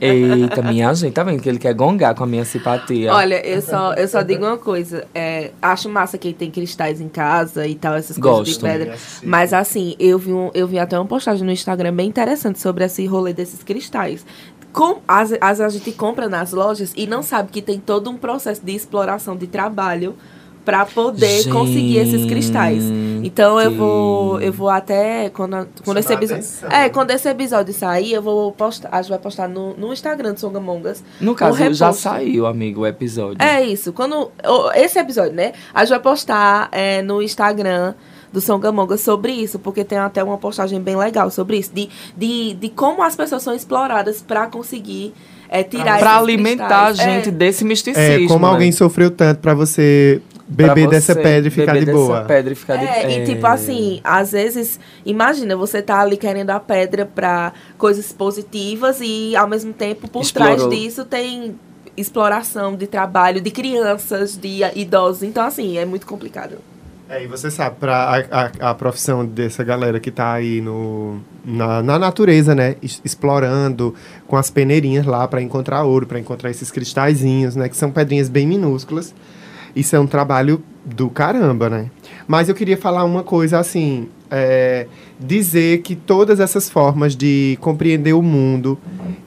[0.00, 3.12] Eita, minha gente, tá vendo que ele quer gongar com a minha simpatia?
[3.12, 5.06] Olha, eu só, eu só digo uma coisa.
[5.14, 8.62] É, acho massa quem tem cristais em casa e tal, essas coisas de Gosto.
[8.62, 8.96] pedra.
[9.22, 12.84] Mas assim, eu vi, um, eu vi até uma postagem no Instagram bem interessante sobre
[12.84, 14.24] esse rolê desses cristais.
[14.72, 18.16] Com, às vezes a gente compra nas lojas e não sabe que tem todo um
[18.16, 20.14] processo de exploração de trabalho
[20.70, 22.84] para poder conseguir esses cristais.
[23.24, 28.12] Então eu vou eu vou até quando, quando esse episódio é quando esse episódio sair
[28.12, 31.02] eu vou postar a gente vai postar no, no Instagram do Songamongas.
[31.20, 32.02] No um caso, já reposto.
[32.02, 33.36] saiu, amigo, o episódio.
[33.42, 33.92] É isso.
[33.92, 34.30] Quando
[34.76, 35.52] esse episódio, né?
[35.74, 37.94] A gente vai postar é, no Instagram
[38.32, 42.54] do Songamonga sobre isso, porque tem até uma postagem bem legal sobre isso, de, de,
[42.54, 45.12] de como as pessoas são exploradas para conseguir
[45.48, 47.10] é, tirar Pra esses alimentar a cristais.
[47.12, 47.32] gente É.
[47.32, 48.24] desse misticismo.
[48.24, 48.52] É, como né?
[48.52, 52.20] alguém sofreu tanto pra você beber dessa pedra e ficar beber de dessa boa.
[52.22, 56.50] pedra e ficar de É, e tipo assim, às vezes, imagina, você tá ali querendo
[56.50, 60.56] a pedra pra coisas positivas e ao mesmo tempo por Explorou.
[60.56, 61.54] trás disso tem
[61.96, 65.22] exploração de trabalho de crianças, de idosos.
[65.22, 66.56] Então, assim, é muito complicado.
[67.08, 68.20] É, e você sabe, para a,
[68.68, 72.76] a, a profissão dessa galera que tá aí no, na, na natureza, né?
[73.04, 73.94] Explorando
[74.28, 77.68] com as peneirinhas lá para encontrar ouro, para encontrar esses cristalzinhos, né?
[77.68, 79.12] Que são pedrinhas bem minúsculas.
[79.74, 81.90] Isso é um trabalho do caramba, né?
[82.26, 84.86] Mas eu queria falar uma coisa assim: é,
[85.18, 88.78] dizer que todas essas formas de compreender o mundo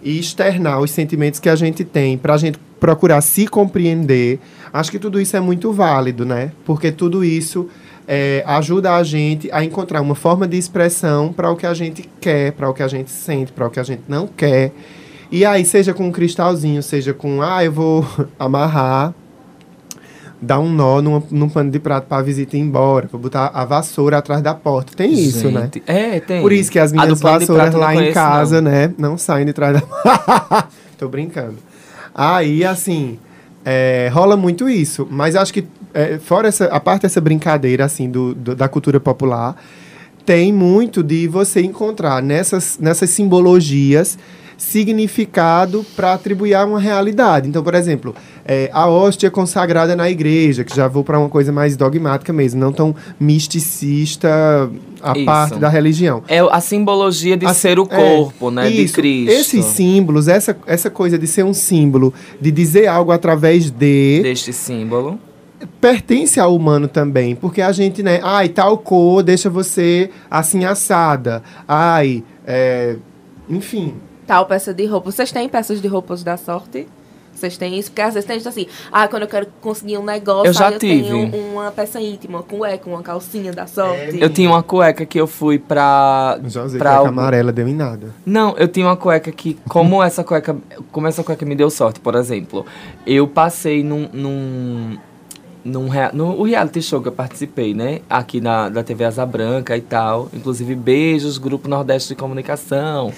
[0.02, 4.40] e externar os sentimentos que a gente tem para a gente procurar se compreender,
[4.72, 6.52] acho que tudo isso é muito válido, né?
[6.66, 7.70] Porque tudo isso
[8.08, 12.10] é, ajuda a gente a encontrar uma forma de expressão para o que a gente
[12.20, 14.74] quer, para o que a gente sente, para o que a gente não quer.
[15.32, 18.06] E aí, seja com um cristalzinho, seja com, ah, eu vou
[18.38, 19.16] amarrar
[20.44, 23.52] dar um nó numa- num pano de prato para a visita ir embora, para botar
[23.54, 24.94] a vassoura atrás da porta.
[24.96, 25.62] Tem isso, né?
[25.64, 26.42] Gente, É, tem.
[26.42, 28.72] Por isso que as minhas vassouras lá em conheço, casa, não.
[28.72, 30.68] né, não saem de trás da.
[30.98, 31.56] Tô brincando.
[32.14, 33.18] Aí, assim,
[33.66, 35.08] é, rola muito isso.
[35.10, 39.00] Mas acho que, é, fora essa, a parte dessa brincadeira, assim, do, do- da cultura
[39.00, 39.56] popular,
[40.26, 44.18] tem muito de você encontrar nessas, nessas simbologias
[44.58, 47.48] significado para atribuir a uma realidade.
[47.50, 51.52] Então, por exemplo, é, a hóstia consagrada na igreja, que já vou para uma coisa
[51.52, 54.70] mais dogmática mesmo, não tão misticista
[55.02, 55.26] a Isso.
[55.26, 56.24] parte da religião.
[56.28, 58.70] É a simbologia de A- ser o é, corpo, né?
[58.70, 58.94] De isso.
[58.96, 59.32] Cristo.
[59.32, 64.54] Esses símbolos, essa, essa coisa de ser um símbolo, de dizer algo através de, Deste
[64.54, 65.20] símbolo.
[65.82, 67.36] pertence ao humano também.
[67.36, 68.20] Porque a gente, né?
[68.24, 71.42] Ai, tal cor deixa você assim assada.
[71.68, 72.96] Ai, é,
[73.50, 73.94] enfim.
[74.28, 75.12] Tal peça de roupa.
[75.12, 76.88] Vocês têm peças de roupas da sorte?
[77.36, 77.90] Vocês têm isso?
[77.90, 80.68] Porque às vezes tem gente assim, ah, quando eu quero conseguir um negócio, Eu já
[80.68, 81.04] aí eu tive.
[81.10, 84.22] tenho uma peça íntima, uma cueca, uma calcinha da sorte.
[84.22, 86.40] Eu tinha uma cueca que eu fui pra.
[86.46, 88.14] Já usei pra cueca algum- amarela, deu em nada.
[88.24, 90.56] Não, eu tinha uma cueca que, como essa cueca,
[90.92, 92.66] como essa cueca me deu sorte, por exemplo,
[93.06, 94.98] eu passei num, num,
[95.66, 99.26] num rea- no o reality show que eu participei, né, aqui na da TV Asa
[99.26, 103.12] Branca e tal, inclusive beijos, Grupo Nordeste de Comunicação.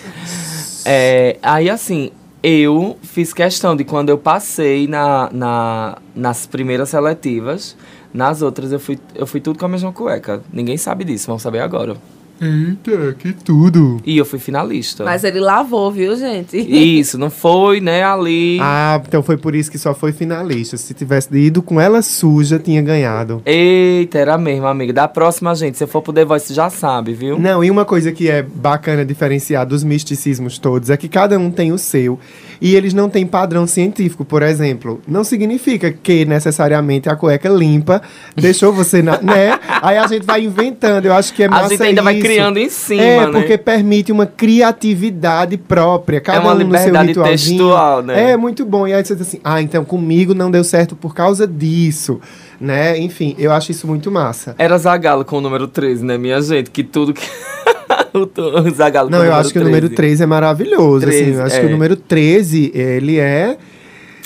[0.85, 2.11] É, aí assim,
[2.43, 7.75] eu fiz questão de quando eu passei na, na, nas primeiras seletivas,
[8.13, 10.43] nas outras eu fui, eu fui tudo com a mesma cueca.
[10.53, 11.97] Ninguém sabe disso, vão saber agora.
[12.39, 14.01] Eita, que tudo.
[14.05, 15.03] E eu fui finalista.
[15.05, 16.57] Mas ele lavou, viu, gente?
[16.57, 18.57] Isso, não foi, né, ali.
[18.61, 20.75] Ah, então foi por isso que só foi finalista.
[20.75, 23.41] Se tivesse ido com ela suja, tinha ganhado.
[23.45, 24.91] Eita, era mesmo, amiga.
[24.91, 27.39] Da próxima, gente, se for pro The Voice, já sabe, viu?
[27.39, 31.49] Não, e uma coisa que é bacana diferenciar dos misticismos todos é que cada um
[31.49, 32.19] tem o seu
[32.61, 35.01] e eles não têm padrão científico, por exemplo.
[35.07, 38.01] Não significa que necessariamente a cueca limpa
[38.35, 39.59] deixou você na, né?
[39.81, 41.05] Aí a gente vai inventando.
[41.05, 42.24] Eu acho que é A massa gente ainda vai isso.
[42.25, 43.31] Criando em cima, É, né?
[43.31, 46.19] porque permite uma criatividade própria.
[46.19, 48.31] Cada uma um no seu liberdade textual, né?
[48.31, 48.88] É muito bom.
[48.88, 52.19] E aí você diz assim: "Ah, então comigo não deu certo por causa disso",
[52.59, 52.97] né?
[52.97, 54.55] Enfim, eu acho isso muito massa.
[54.57, 56.69] Era Zagalo com o número 13, né, minha gente?
[56.69, 57.25] Que tudo que.
[58.13, 61.05] o Zagalo Não, eu acho que o número 13 é maravilhoso.
[61.05, 61.69] 13, assim, eu acho que é.
[61.69, 63.57] o número 13, ele é.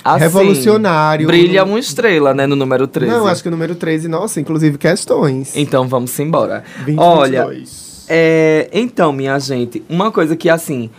[0.03, 1.27] Assim, revolucionário.
[1.27, 3.11] Brilha uma estrela, né, no número 13.
[3.11, 5.55] Não, acho que o número 13, nossa, inclusive questões.
[5.55, 6.63] Então vamos embora.
[6.85, 7.88] 20, Olha, 22.
[8.09, 10.89] É, então, minha gente, uma coisa que assim.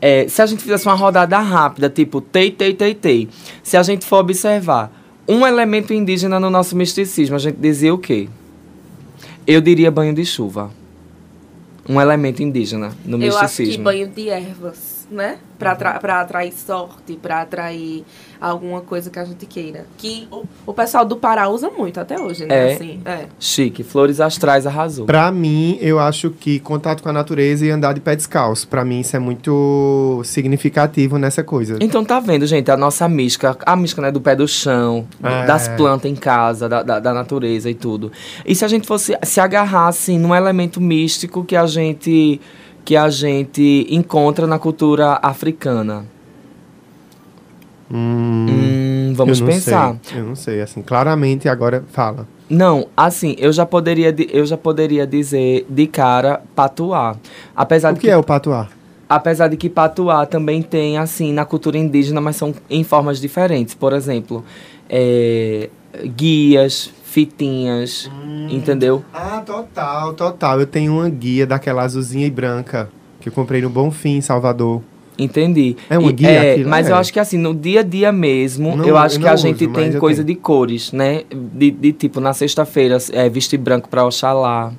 [0.00, 3.28] é, se a gente fizesse uma rodada rápida, tipo tei, tei, tei, tei.
[3.62, 4.92] Se a gente for observar
[5.26, 8.28] um elemento indígena no nosso misticismo, a gente dizia o quê?
[9.46, 10.70] Eu diria banho de chuva.
[11.88, 13.84] Um elemento indígena no Eu acho que misticismo.
[13.84, 15.38] banho de ervas, né?
[15.58, 18.04] Pra, atra pra atrair sorte, pra atrair
[18.40, 19.86] alguma coisa que a gente queira.
[19.96, 22.70] Que o, o pessoal do Pará usa muito até hoje, né?
[22.70, 22.74] É.
[22.74, 23.24] Assim, é.
[23.40, 25.06] Chique, flores astrais arrasou.
[25.06, 28.68] Pra mim, eu acho que contato com a natureza e andar de pé descalço.
[28.68, 31.76] Pra mim, isso é muito significativo nessa coisa.
[31.80, 35.46] Então tá vendo, gente, a nossa mística, a mística né, do pé do chão, É.
[35.46, 38.12] das plantas em casa, da, da, da natureza e tudo.
[38.46, 42.40] E se a gente fosse se agarrar assim num elemento místico que a gente
[42.88, 46.06] que a gente encontra na cultura africana?
[47.92, 49.96] Hum, vamos eu não pensar.
[50.02, 52.26] Sei, eu não sei, assim, claramente agora fala.
[52.48, 57.16] Não, assim, eu já poderia, eu já poderia dizer de cara patuá.
[57.54, 58.68] Apesar O de que é o patuá?
[59.06, 63.74] Apesar de que patuá também tem, assim, na cultura indígena, mas são em formas diferentes.
[63.74, 64.42] Por exemplo,
[64.88, 65.68] é,
[66.16, 68.10] guias, fitinhas,
[68.50, 69.02] entendeu?
[69.12, 70.60] Ah, total, total.
[70.60, 72.88] Eu tenho uma guia daquela azulzinha e branca
[73.20, 74.82] que eu comprei no Bonfim, em Salvador.
[75.18, 75.76] Entendi.
[75.90, 76.92] É uma guia é, aquilo, Mas é?
[76.92, 79.34] eu acho que assim, no dia a dia mesmo, Não, eu acho eu que a
[79.34, 80.36] gente uso, mas tem coisa tenho.
[80.36, 81.22] de cores, né?
[81.54, 84.72] De, de tipo, na sexta-feira, é, vestir branco pra Oxalá.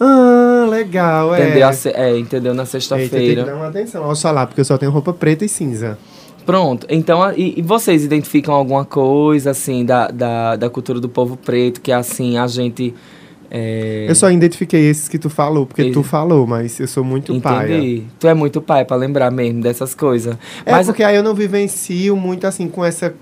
[0.00, 1.42] Ah, legal, é.
[1.48, 1.68] Entendeu?
[1.68, 2.54] A se- É, entendeu?
[2.54, 3.44] Na Eita, tem que sexta-feira.
[3.44, 5.98] dar uma atenção ao salar, porque eu só tenho roupa preta e cinza.
[6.44, 6.86] Pronto.
[6.90, 11.80] Então, e, e vocês identificam alguma coisa, assim, da, da, da cultura do povo preto,
[11.80, 12.94] que assim, a gente.
[13.50, 17.40] É, Eu só identifiquei esses que tu falou, porque tu falou, mas eu sou muito
[17.40, 17.76] paia.
[17.76, 18.02] Entendi.
[18.18, 20.36] Tu é muito pai pra lembrar mesmo dessas coisas.
[20.66, 23.14] É Mas porque aí eu não vivencio muito assim com essa,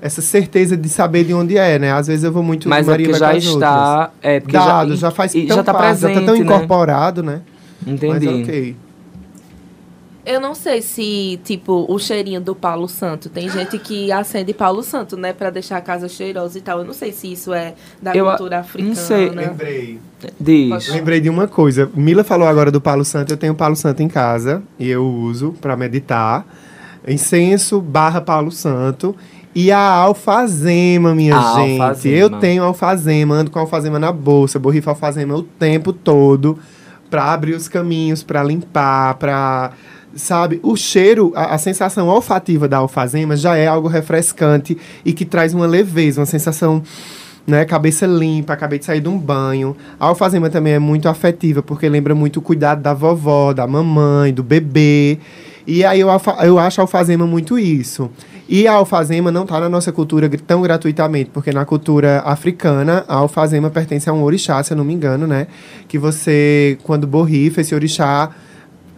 [0.00, 1.92] essa certeza de saber de onde é, né?
[1.92, 4.10] Às vezes eu vou muito Mas é porque já está.
[4.20, 6.34] É porque Dado, já, já, faz e tão já tá parte, presente, já tá tão
[6.34, 6.40] né?
[6.40, 7.40] incorporado, né?
[7.86, 8.26] Entendi.
[8.26, 8.76] Mas ok.
[10.28, 13.30] Eu não sei se, tipo, o cheirinho do Paulo Santo.
[13.30, 15.32] Tem gente que acende Paulo Santo, né?
[15.32, 16.80] Pra deixar a casa cheirosa e tal.
[16.80, 18.90] Eu não sei se isso é da Eu cultura africana.
[18.90, 19.30] não sei.
[19.30, 19.98] Lembrei.
[20.38, 20.88] Diz.
[20.88, 21.90] Lembrei de uma coisa.
[21.94, 23.32] Mila falou agora do Palo Santo.
[23.32, 26.46] Eu tenho Palo Santo em casa e eu uso para meditar.
[27.06, 29.16] Incenso barra Palo Santo.
[29.54, 31.80] E a alfazema, minha A gente.
[31.80, 32.16] alfazema.
[32.16, 36.58] Eu tenho alfazema, ando com alfazema na bolsa, borrifo alfazema o tempo todo
[37.08, 39.72] para abrir os caminhos, para limpar, para
[40.18, 45.24] sabe, o cheiro, a, a sensação olfativa da alfazema já é algo refrescante e que
[45.24, 46.82] traz uma leveza, uma sensação
[47.48, 47.64] né?
[47.64, 49.74] Cabeça limpa, acabei de sair de um banho.
[49.98, 54.34] A alfazema também é muito afetiva, porque lembra muito o cuidado da vovó, da mamãe,
[54.34, 55.18] do bebê.
[55.66, 56.08] E aí eu,
[56.42, 58.10] eu acho a alfazema muito isso.
[58.46, 63.16] E a alfazema não está na nossa cultura tão gratuitamente, porque na cultura africana, a
[63.16, 65.46] alfazema pertence a um orixá, se eu não me engano, né?
[65.86, 68.30] Que você, quando borrifa, esse orixá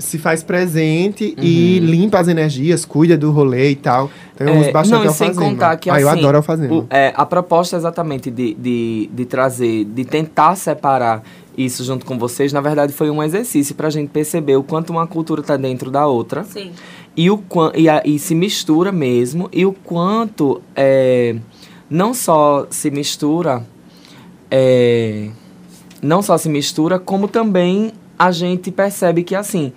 [0.00, 4.10] se faz presente e limpa as energias, cuida do rolê e tal.
[4.34, 4.58] Então eu Uhum.
[4.58, 6.74] É, uso bastante não, e sem contar que, ah, eu assim, adoro alfazema.
[6.74, 11.22] O- é, a proposta exatamente de, de, de trazer, de tentar separar
[11.56, 14.90] isso junto com vocês, na verdade foi um exercício para a gente perceber o quanto
[14.90, 16.70] uma cultura está dentro da outra Sim.
[17.16, 21.36] e, o, quan- e, a- e se mistura mesmo, e o quanto é,
[21.90, 23.62] não só se mistura,
[24.50, 25.28] é,
[26.02, 29.72] não só se mistura, como também a gente percebe que, assim,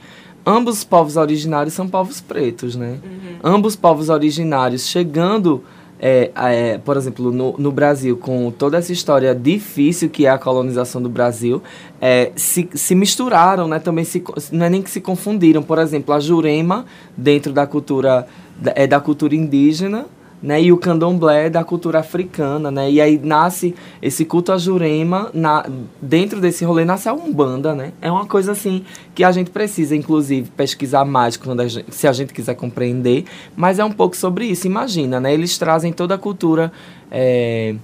[0.46, 2.98] ambos os povos originários são povos pretos, né?
[3.42, 5.64] Ambos povos originários chegando,
[5.98, 10.38] é, é, por exemplo, no, no Brasil, com toda essa história difícil que é a
[10.38, 11.62] colonização do Brasil,
[12.02, 13.80] é, se, se misturaram, né?
[13.80, 15.64] Também se, não é nem que se confundiram.
[15.64, 18.28] Por exemplo, a Jurema, dentro da cultura,
[18.60, 20.06] da- é da cultura indígena,
[20.44, 20.62] né?
[20.62, 22.92] E o candomblé da cultura africana, né?
[22.92, 25.66] E aí nasce esse culto a Jurema, na,
[26.02, 27.94] dentro desse rolê nasce a Umbanda, né?
[28.02, 28.84] É uma coisa assim
[29.16, 33.24] que a gente precisa, inclusive, pesquisar mais quando a gente- se a gente quiser compreender.
[33.56, 35.34] Mas é um pouco sobre isso, imagina, né?
[35.34, 36.74] Eles trazem toda a cultura
[37.10, 37.76] é,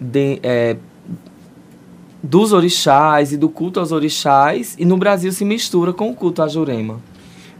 [0.00, 0.76] de- é,
[2.22, 6.42] dos orixás e do culto aos orixás, e no Brasil se mistura com o culto
[6.42, 7.00] a Jurema.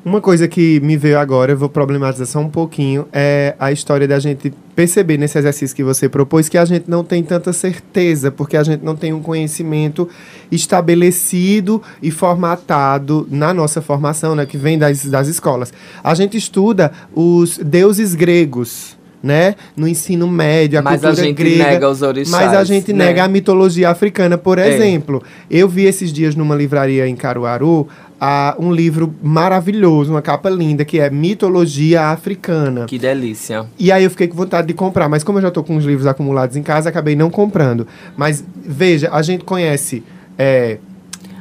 [0.09, 4.09] Uma coisa que me veio agora, eu vou problematizar só um pouquinho, é a história
[4.09, 8.31] da gente perceber nesse exercício que você propôs que a gente não tem tanta certeza,
[8.31, 10.09] porque a gente não tem um conhecimento
[10.51, 15.75] estabelecido e formatado na nossa formação, né, que vem das, das escolas.
[16.03, 18.97] A gente estuda os deuses gregos.
[19.21, 19.57] Né?
[19.77, 21.65] No ensino médio, a Mas a cultura gente grega.
[21.73, 23.07] nega os orixás, Mas a gente né?
[23.07, 24.69] nega a mitologia africana, por É.
[24.73, 25.21] exemplo.
[25.51, 27.89] Eu vi esses dias numa livraria em Caruaru
[28.21, 32.85] ah, um livro maravilhoso, uma capa linda, que é Mitologia Africana.
[32.87, 33.67] Que delícia.
[33.79, 35.85] E aí eu fiquei com vontade de comprar, mas como eu já tô com os
[35.85, 37.87] livros acumulados em casa, acabei não comprando.
[38.17, 40.03] Mas veja, a gente conhece.
[40.39, 40.79] é,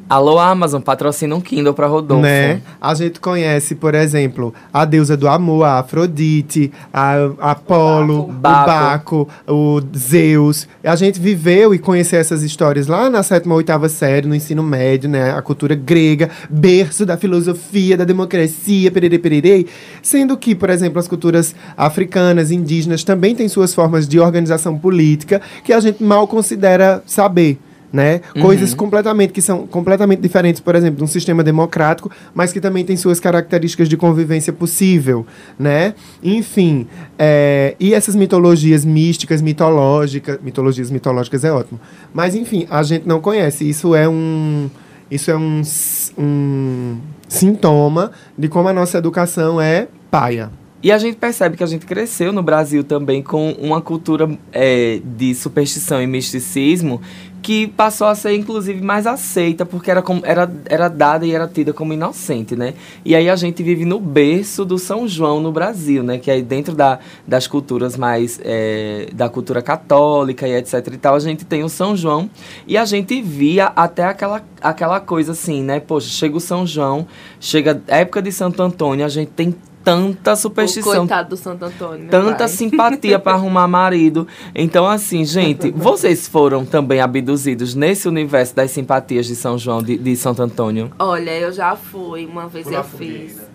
[0.09, 2.23] Alô, Amazon, patrocina um Kindle pra Rodolfo.
[2.23, 2.61] né?
[2.79, 8.31] A gente conhece, por exemplo, a deusa do amor, a Afrodite, a a Apolo, o
[8.31, 8.65] Baco.
[8.65, 10.65] Baco, o Zeus.
[10.81, 14.63] A gente viveu e conheceu essas histórias lá na sétima ou oitava série, no ensino
[14.63, 15.31] médio, né?
[15.31, 19.67] A cultura grega, berço da filosofia, da democracia, perere, perere.
[20.01, 25.41] Sendo que, por exemplo, as culturas africanas, indígenas, também têm suas formas de organização política
[25.65, 27.59] que a gente mal considera saber
[27.91, 28.21] né?
[28.41, 32.83] Coisas completamente que são completamente diferentes, por exemplo, de um sistema democrático, mas que também
[32.83, 35.25] tem suas características de convivência possível,
[35.57, 35.93] né?
[36.21, 41.79] Enfim, é, e essas mitologias místicas, mitológicas, mitologias mitológicas é ótimo,
[42.13, 43.67] mas enfim, a gente não conhece.
[43.67, 44.69] Isso é um
[45.09, 45.61] isso é um,
[46.17, 46.97] um
[47.29, 50.51] sintoma de como a nossa educação é paia.
[50.81, 55.01] E a gente percebe que a gente cresceu no Brasil também com uma cultura é,
[55.03, 57.01] de superstição e misticismo
[57.47, 61.47] que passou a ser, inclusive, mais aceita, porque era, como, era, era dada e era
[61.47, 62.73] tida como inocente, né?
[63.05, 66.17] E aí a gente vive no berço do São João no Brasil, né?
[66.17, 68.37] Que aí dentro da, das culturas mais...
[68.43, 72.29] É, da cultura católica e etc e tal, a gente tem o São João.
[72.67, 75.79] E a gente via até aquela, aquela coisa assim, né?
[75.79, 77.07] Poxa, chega o São João,
[77.39, 79.55] chega a época de Santo Antônio, a gente tem
[79.87, 82.03] tanta O superstição, coitado do Santo Antônio.
[82.03, 82.47] né, tanta pai?
[82.49, 84.27] simpatia para arrumar marido.
[84.53, 89.97] Então, assim, gente, vocês foram também abduzidos nesse universo das simpatias de São João, de,
[89.97, 90.91] de Santo Antônio?
[90.99, 93.47] Olha, eu já fui, uma vez Pular eu fiz.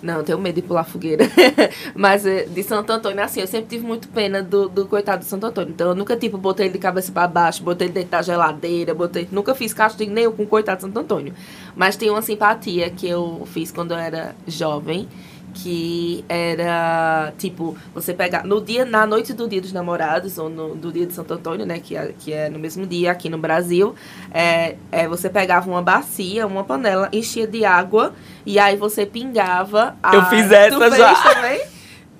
[0.00, 1.24] Não, eu tenho medo de pular fogueira.
[1.96, 5.24] Mas eh, de Santo Antônio, assim, eu sempre tive muito pena do, do coitado do
[5.24, 5.70] Santo Antônio.
[5.70, 8.92] Então eu nunca, tipo, botei ele de cabeça pra baixo, botei ele dentro da geladeira,
[8.94, 9.26] botei.
[9.32, 11.32] Nunca fiz castigo nenhum com o coitado do Santo Antônio.
[11.74, 15.08] Mas tem uma simpatia que eu fiz quando eu era jovem.
[15.54, 18.44] Que era, tipo, você pegar.
[18.44, 21.64] No dia, na noite do dia dos namorados, ou no, do dia de Santo Antônio,
[21.64, 21.78] né?
[21.78, 23.94] Que é, que é no mesmo dia aqui no Brasil.
[24.32, 28.12] É, é, você pegava uma bacia, uma panela, enchia de água
[28.44, 29.96] e aí você pingava.
[30.02, 30.14] A...
[30.14, 31.14] Eu fiz essa já.
[31.14, 31.62] também?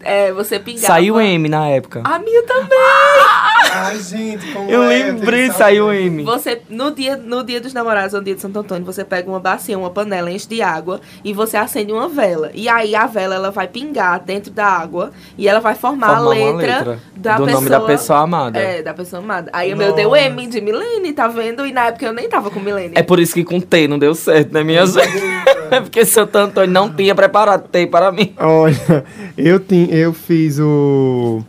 [0.01, 0.87] É, você pingava.
[0.87, 2.03] Saiu M na época.
[2.05, 2.79] A minha também.
[3.73, 4.89] Ai, gente, como Eu é?
[4.89, 6.07] lembrei, tenho saiu saudade.
[6.07, 6.23] M.
[6.25, 9.41] Você, no dia, no dia dos namorados, no dia de Santo Antônio, você pega uma
[9.41, 12.51] bacia, uma panela, enche de água e você acende uma vela.
[12.55, 16.21] E aí a vela ela vai pingar dentro da água e ela vai formar, Formar
[16.25, 17.61] a letra, letra da do pessoa.
[17.61, 18.59] nome da pessoa amada.
[18.59, 19.51] É, da pessoa amada.
[19.53, 21.67] Aí o meu deu M de Milene, tá vendo?
[21.67, 22.93] E na época eu nem tava com Milene.
[22.97, 25.23] É por isso que com T não deu certo, né, minha gente?
[25.71, 28.35] É porque Santo Antônio não tinha preparado T para mim.
[28.39, 29.05] Olha,
[29.37, 31.43] eu, tin- eu fiz o.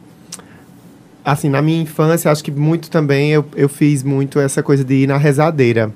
[1.25, 4.93] Assim, na minha infância, acho que muito também eu, eu fiz muito essa coisa de
[4.93, 5.91] ir na rezadeira.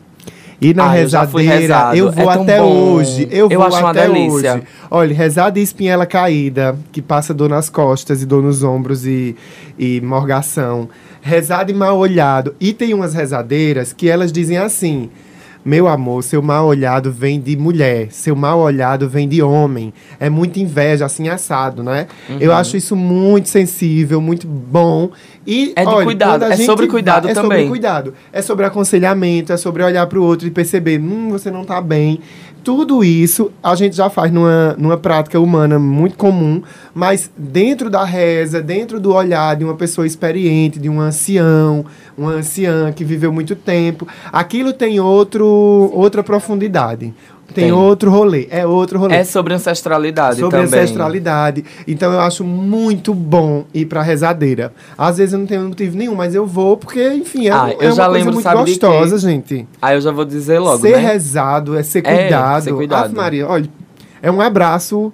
[0.61, 2.65] Ir na Ah, eu rezadeira, eu É vou tão até bom.
[2.95, 3.27] hoje.
[3.32, 4.63] Eu, Eu vou até hoje.
[4.91, 9.36] Olha, rezada e espinhela caída, que passa dor nas costas e dor nos ombros e,
[9.77, 10.89] e morgação.
[11.21, 12.55] Rezado e mal olhado.
[12.59, 15.09] E tem umas rezadeiras que elas dizem assim.
[15.64, 19.93] Meu amor, seu mal olhado vem de mulher, seu mal olhado vem de homem.
[20.20, 22.07] É muita inveja, assim, assado, né?
[22.30, 22.38] Uhum.
[22.39, 25.10] Eu acho isso muito sensível, muito bom.
[25.45, 27.49] E, É de olha, cuidado, é gente sobre cuidado vai- é também.
[27.51, 28.14] sobre cuidado.
[28.32, 31.82] É sobre aconselhamento, é sobre olhar para o outro e perceber, hum, você não tá
[31.82, 32.20] bem.
[32.64, 36.62] Tudo isso a gente já faz numa, numa prática humana muito comum,
[36.93, 41.86] mas dentro da reza, dentro do olhar de uma pessoa experiente, de um ancião,
[42.20, 45.45] uma anciã que viveu muito tempo, aquilo tem outro,
[45.93, 47.13] outra profundidade.
[47.51, 47.72] Tem, Tem.
[47.72, 50.80] outro rolê, é outro rolê É sobre ancestralidade sobre também.
[50.82, 51.65] ancestralidade.
[51.88, 54.72] Então eu acho muito bom ir pra rezadeira.
[54.95, 57.74] Às vezes eu não tenho motivo nenhum, mas eu vou porque, enfim, é, Ah, é
[57.74, 59.67] uma coisa lembro, muito gostosa, gente.
[59.82, 60.97] Aí eu já vou dizer logo, ser né?
[60.97, 62.63] rezado é ser É, cuidado.
[62.65, 63.05] ser cuidado.
[63.05, 63.67] Ave Maria, olha,
[64.22, 65.11] é um abraço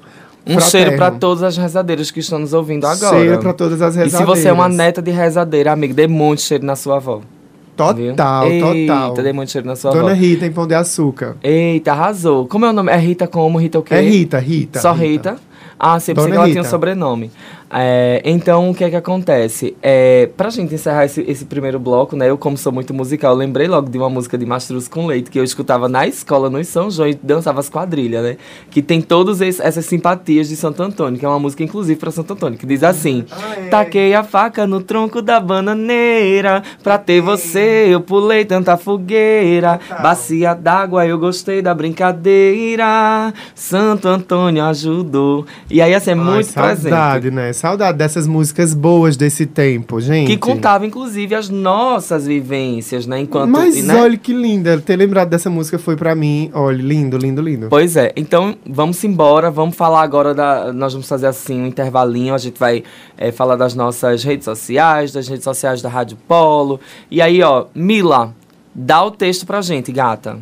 [0.48, 1.20] Um cheiro pra fraterno.
[1.20, 3.18] todas as rezadeiras que estão nos ouvindo agora.
[3.18, 4.20] Cheiro pra todas as E rezadeiras.
[4.20, 7.18] se você é uma neta de rezadeira, amigo, dê muito cheiro na sua avó.
[7.18, 8.12] viu?
[8.12, 9.14] Total, Eita, total.
[9.24, 10.20] dê muito cheiro na sua Dona avó.
[10.20, 11.36] Rita em Pão de Açúcar.
[11.43, 12.48] Eita, arrasou.
[12.48, 12.91] Como é o nome?
[12.91, 13.58] É Rita como?
[13.58, 13.96] Rita o quê?
[13.96, 14.80] É Rita, Rita.
[14.80, 15.36] Só Rita?
[15.78, 16.60] Ah, sim, pensei que ela Rita.
[16.62, 17.32] tinha sobrenome.
[17.70, 19.76] É, então, o que é que acontece?
[19.82, 22.30] É, pra gente encerrar esse, esse primeiro bloco, né?
[22.30, 25.39] Eu, como sou muito musical, lembrei logo de uma música de Mastruz com Leite, que
[25.39, 28.38] eu escutava na escola, no São João, e dançava as quadrilhas, né?
[28.70, 32.34] Que tem todas essas simpatias de Santo Antônio, que é uma música, inclusive, pra Santo
[32.34, 33.26] Antônio, que diz assim...
[33.32, 33.68] Ah, é.
[33.68, 40.53] Taquei a faca no tronco da bananeira, pra ter você eu pulei tanta fogueira, bacia
[40.53, 45.45] d'água eu gostei da brincadeira, Santo Antônio ajudou.
[45.70, 47.36] E aí, assim, é Ai, muito saudade, presente.
[47.36, 47.53] né?
[47.56, 50.28] Saudade dessas músicas boas desse tempo, gente.
[50.28, 53.22] Que contava, inclusive, as nossas vivências, né?
[53.22, 53.49] Enquanto.
[53.49, 53.95] Mas né?
[53.95, 54.78] olha que linda.
[54.80, 57.68] Ter lembrado dessa música foi pra mim, olha, lindo, lindo, lindo.
[57.70, 60.74] Pois é, então vamos embora, vamos falar agora da.
[60.74, 62.84] Nós vamos fazer assim um intervalinho, a gente vai
[63.18, 66.80] eh, falar das nossas redes sociais, das redes sociais da Rádio Polo.
[67.10, 68.36] E aí, ó, Mila,
[68.74, 70.38] dá o texto pra gente, gata.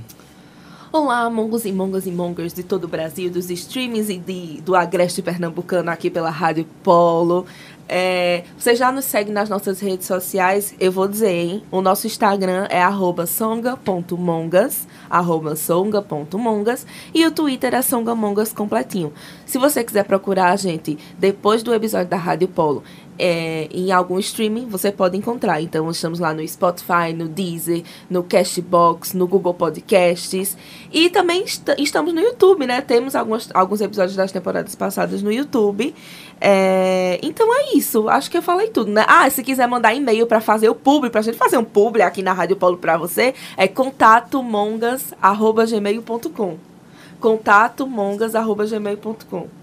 [0.95, 4.75] Olá, mongos e mongas e mongers de todo o Brasil, dos streamings e de, do
[4.75, 7.47] Agreste Pernambucano aqui pela Rádio Polo.
[7.89, 10.73] É, você já nos segue nas nossas redes sociais?
[10.79, 11.63] Eu vou dizer, hein?
[11.71, 12.81] O nosso Instagram é
[13.25, 14.87] songa.mongas,
[15.57, 19.11] songa.mongas, e o Twitter é songamongas completinho.
[19.47, 22.83] Se você quiser procurar a gente depois do episódio da Rádio Polo,
[23.19, 25.61] é, em algum streaming, você pode encontrar.
[25.61, 30.57] Então, estamos lá no Spotify, no Deezer, no Cashbox, no Google Podcasts.
[30.91, 32.81] E também est- estamos no YouTube, né?
[32.81, 35.93] Temos alguns, alguns episódios das temporadas passadas no YouTube.
[36.41, 38.09] É, então é isso.
[38.09, 39.05] Acho que eu falei tudo, né?
[39.07, 42.21] Ah, se quiser mandar e-mail para fazer o publi, pra gente fazer um publi aqui
[42.21, 46.57] na Rádio Polo pra você, é contatomongas.gmail.com
[47.19, 49.62] contatomongas.gmail.com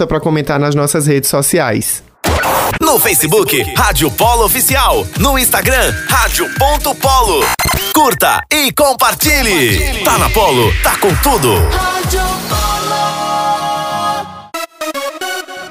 [0.05, 2.03] pra comentar nas nossas redes sociais.
[2.81, 5.05] No Facebook, Rádio Polo Oficial.
[5.19, 7.45] No Instagram, Rádio.polo.
[7.93, 10.03] Curta e compartilhe.
[10.03, 11.51] Tá na Polo, tá com tudo.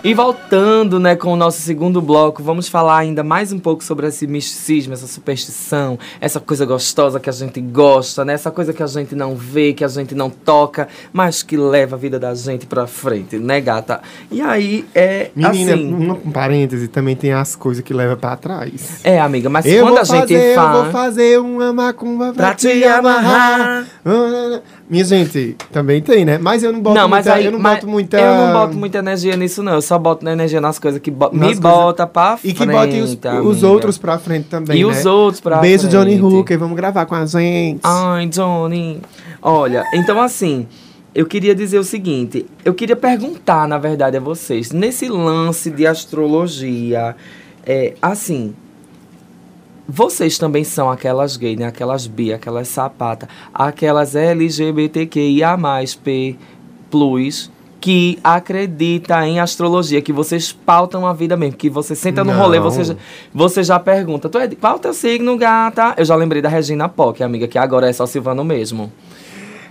[0.02, 4.06] E voltando, né, com o nosso segundo bloco, vamos falar ainda mais um pouco sobre
[4.06, 8.82] esse misticismo, essa superstição, essa coisa gostosa que a gente gosta, né, essa coisa que
[8.82, 12.34] a gente não vê, que a gente não toca, mas que leva a vida da
[12.34, 14.00] gente pra frente, né, gata?
[14.30, 16.10] E aí, é Menina, assim...
[16.24, 19.00] um parêntese, também tem as coisas que leva pra trás.
[19.04, 20.78] É, amiga, mas eu quando a gente fazer, fala...
[20.78, 23.84] Eu vou fazer uma macumba pra, Pra te amarrar.
[24.88, 26.38] Minha gente, também tem, né?
[26.38, 27.38] Mas eu não boto não, mas muita...
[27.38, 28.18] aí, eu não boto muita...
[28.18, 29.74] Eu não boto muita energia nisso, não.
[29.74, 32.56] Eu só boto energia nas coisas que bo Nas me bota pra E frente.
[32.58, 34.90] que bote os, os outros pra frente também, E né?
[34.90, 36.22] os outros pra Beijo, Johnny frente.
[36.34, 36.58] Hooker.
[36.58, 37.80] Vamos gravar com a gente.
[37.82, 39.00] Ai, Johnny.
[39.42, 40.68] Olha, então assim,
[41.12, 42.46] eu queria dizer o seguinte.
[42.64, 44.70] Eu queria perguntar, na verdade, a vocês.
[44.70, 47.16] Nesse lance de astrologia,
[47.66, 48.54] é, assim...
[49.92, 51.66] Vocês também são aquelas gays, né?
[51.66, 55.58] Aquelas bi, aquelas sapata, aquelas LGBTQIA+,
[56.04, 56.36] P+,
[56.88, 57.50] plus,
[57.80, 62.38] que acredita em astrologia, que vocês pautam a vida mesmo, que você senta no Não.
[62.40, 62.96] rolê, você já,
[63.32, 65.94] você já pergunta, tu é de, qual é o teu signo, gata?
[65.96, 68.92] Eu já lembrei da Regina Pock, amiga, que agora é só Silvano mesmo.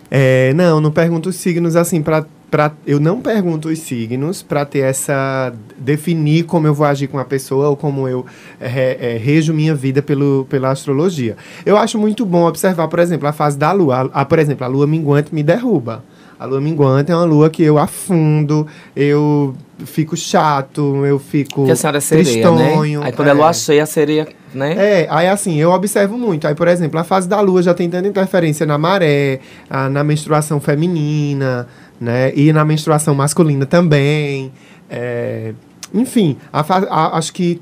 [0.10, 2.72] É, não, não pergunto os signos assim pra, pra.
[2.88, 5.54] Eu não pergunto os signos pra ter essa.
[5.78, 8.26] definir como eu vou agir com a pessoa ou como eu
[8.60, 11.38] é, é, rejo minha vida pelo, pela astrologia.
[11.64, 14.10] Eu acho muito bom observar, por exemplo, a fase da lua.
[14.12, 16.04] A, a- por exemplo, a lua minguante me derruba.
[16.40, 18.66] A lua minguante é uma lua que eu afundo,
[18.96, 19.54] eu
[19.86, 21.56] fico chato, eu fico.
[21.56, 23.08] Porque a senhora é sereia, tristonho, né?
[23.08, 23.34] Aí quando é é.
[23.34, 24.74] lua cheia, a sereia, né?
[24.78, 26.48] É, aí assim, eu observo muito.
[26.48, 30.02] Aí, por exemplo, a fase da lua já tem tanta interferência na maré, ah, na
[30.02, 31.68] menstruação feminina,
[32.00, 32.32] né?
[32.34, 34.50] E na menstruação masculina também.
[34.90, 35.54] É,
[35.94, 37.62] enfim, a a- acho que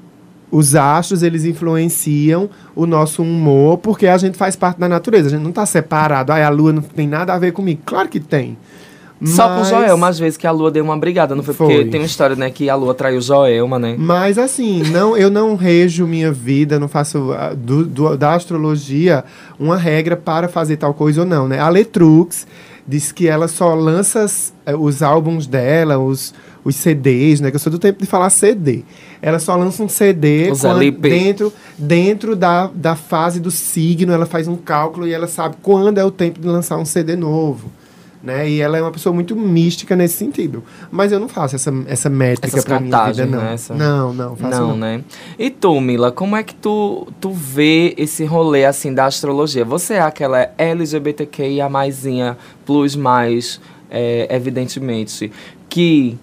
[0.51, 5.27] os astros, eles influenciam o nosso humor, porque a gente faz parte da natureza.
[5.27, 6.31] A gente não está separado.
[6.31, 7.81] Aí a lua não tem nada a ver comigo.
[7.85, 8.57] Claro que tem.
[9.23, 11.55] Só com Mas- Joelma, umas vezes que a lua deu uma brigada, não foi?
[11.55, 11.85] Porque Foi.
[11.85, 13.95] tem uma história, né, que a lua traiu Joelma, né?
[13.97, 19.25] Mas assim, não, eu não rejo minha vida, não faço ah, do, do- da astrologia
[19.59, 21.57] uma regra para fazer tal coisa ou não, né?
[21.59, 22.45] A Letrux
[22.87, 24.23] diz que ela só lança
[24.67, 26.31] eh, os álbuns dela, os,
[26.63, 27.49] os CDs, né?
[27.49, 28.83] Que eu sou do tempo de falar CD.
[29.21, 30.49] Ela só lança um CD
[31.09, 35.97] dentro, dentro da, da fase do signo, ela faz um cálculo e ela sabe quando
[35.97, 37.71] é o tempo de lançar um CD novo.
[38.21, 38.49] Né?
[38.49, 40.63] E ela é uma pessoa muito mística nesse sentido.
[40.91, 43.43] Mas eu não faço essa, essa métrica pra minha vida, não.
[43.43, 43.53] né?
[43.53, 44.77] Essa- Não, não, faço não, não.
[44.77, 45.01] né?
[45.37, 49.63] E tu, Mila, como é que tu, tu vê esse rolê, assim, da astrologia?
[49.63, 55.31] Você é aquela LGBTQIA maisinha, plus mais, é, evidentemente,
[55.69, 56.17] que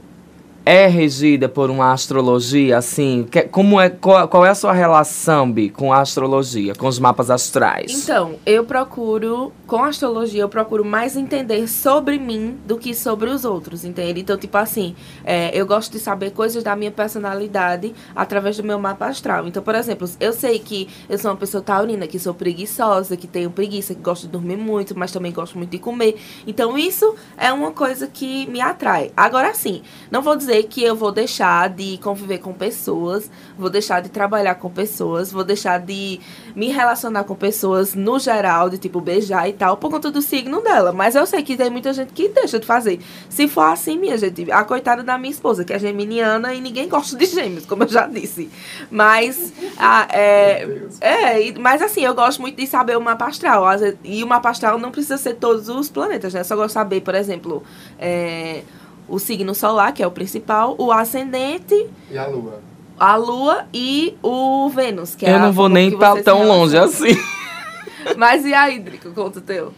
[0.67, 3.27] é regida por uma astrologia, assim?
[3.31, 6.99] Que, como é, qual, qual é a sua relação, Bi, com a astrologia, com os
[6.99, 7.93] mapas astrais?
[7.93, 13.29] Então, eu procuro, com a astrologia, eu procuro mais entender sobre mim do que sobre
[13.29, 14.21] os outros, entende?
[14.21, 18.79] Então, tipo assim, é, eu gosto de saber coisas da minha personalidade através do meu
[18.79, 19.47] mapa astral.
[19.47, 23.27] Então, por exemplo, eu sei que eu sou uma pessoa taurina, que sou preguiçosa, que
[23.27, 26.17] tenho preguiça, que gosto de dormir muito, mas também gosto muito de comer.
[26.47, 29.11] Então, isso é uma coisa que me atrai.
[29.15, 34.01] Agora, sim, não vou dizer que eu vou deixar de conviver com pessoas, vou deixar
[34.01, 36.21] de trabalhar com pessoas, vou deixar de
[36.55, 40.63] me relacionar com pessoas no geral, de tipo beijar e tal, por conta do signo
[40.63, 40.93] dela.
[40.93, 43.01] Mas eu sei que tem muita gente que deixa de fazer.
[43.29, 46.89] Se for assim, minha gente, a coitada da minha esposa, que é geminiana e ninguém
[46.89, 48.51] gosta de gêmeos, como eu já disse.
[48.91, 50.69] Mas, a, é,
[51.01, 53.65] é, mas assim, eu gosto muito de saber o mapa astral.
[54.03, 56.45] E o mapa astral não precisa ser todos os planetas, né?
[56.45, 57.63] Só gosto de saber, por exemplo,
[57.99, 58.63] é,
[59.09, 62.61] o signo solar, que é o principal, o ascendente, E a lua?
[62.99, 66.77] a lua e o Vênus, que é eu a não vou nem se tão longe
[66.77, 67.17] assim.
[68.17, 69.73] Mas e aí, Drico, conta o teu.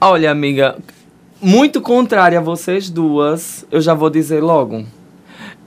[0.00, 0.78] Olha, amiga,
[1.40, 4.84] muito contrária a vocês duas, eu já vou dizer logo.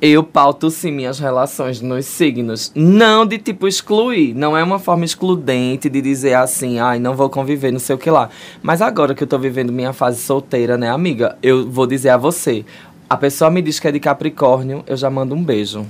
[0.05, 2.73] Eu pauto sim minhas relações nos signos.
[2.75, 4.33] Não de tipo excluir.
[4.33, 7.97] Não é uma forma excludente de dizer assim, ai, não vou conviver, não sei o
[7.97, 8.29] que lá.
[8.61, 11.37] Mas agora que eu tô vivendo minha fase solteira, né, amiga?
[11.41, 12.65] Eu vou dizer a você.
[13.09, 15.85] A pessoa me diz que é de Capricórnio, eu já mando um beijo.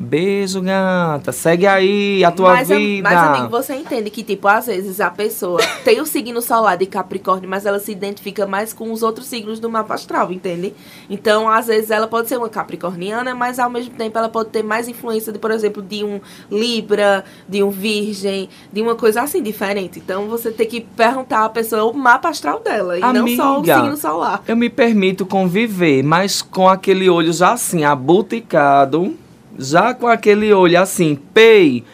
[0.00, 1.32] Beijo, gata.
[1.32, 3.10] Segue aí a tua mas, vida.
[3.10, 6.86] mas, amigo, você entende que, tipo, às vezes a pessoa tem o signo solar de
[6.86, 10.72] Capricórnio, mas ela se identifica mais com os outros signos do mapa astral, entende?
[11.10, 14.62] Então, às vezes, ela pode ser uma capricorniana, mas ao mesmo tempo ela pode ter
[14.62, 19.42] mais influência, de, por exemplo, de um Libra, de um Virgem, de uma coisa assim
[19.42, 19.98] diferente.
[19.98, 23.56] Então, você tem que perguntar à pessoa o mapa astral dela, e não só o
[23.56, 24.42] Amiga, signo solar.
[24.46, 29.16] Eu me permito conviver, mas com aquele olho já assim, abuticado,
[29.58, 31.84] já com aquele olho assim, pei,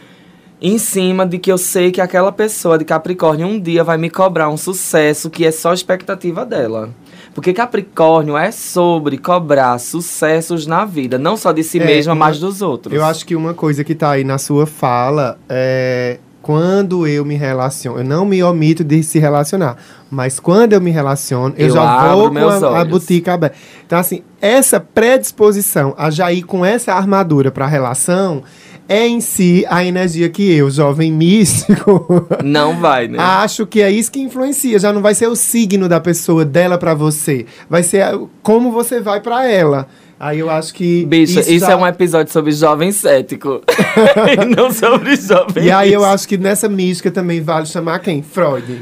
[0.60, 4.08] em cima de que eu sei que aquela pessoa de Capricórnio um dia vai me
[4.10, 6.90] cobrar um sucesso que é só expectativa dela.
[7.34, 12.26] Porque Capricórnio é sobre cobrar sucessos na vida, não só de si É, mesma, uma-
[12.26, 12.94] mas dos outros.
[12.94, 17.36] Eu acho que uma coisa que tá aí na sua fala é quando eu me
[17.36, 19.78] relaciono, eu não me omito de se relacionar,
[20.10, 23.56] mas quando eu me relaciono, eu, Eu já vou com a, a boutique aberta.
[23.86, 28.42] Então, assim, essa predisposição a já ir com essa armadura para a relação
[28.86, 33.18] é em si a energia que eu, jovem místico, Não vai, né?
[33.18, 34.78] Acho que é isso que influencia.
[34.78, 37.46] Já não vai ser o signo da pessoa dela pra você.
[37.70, 38.04] Vai ser
[38.42, 39.88] como você vai pra ela.
[40.24, 41.04] Aí eu acho que.
[41.04, 43.60] Bicho, isso, já- é um episódio sobre jovem cético.
[44.32, 48.22] e não sobre jovem E aí eu acho que nessa mística também vale chamar quem?
[48.22, 48.80] Freud.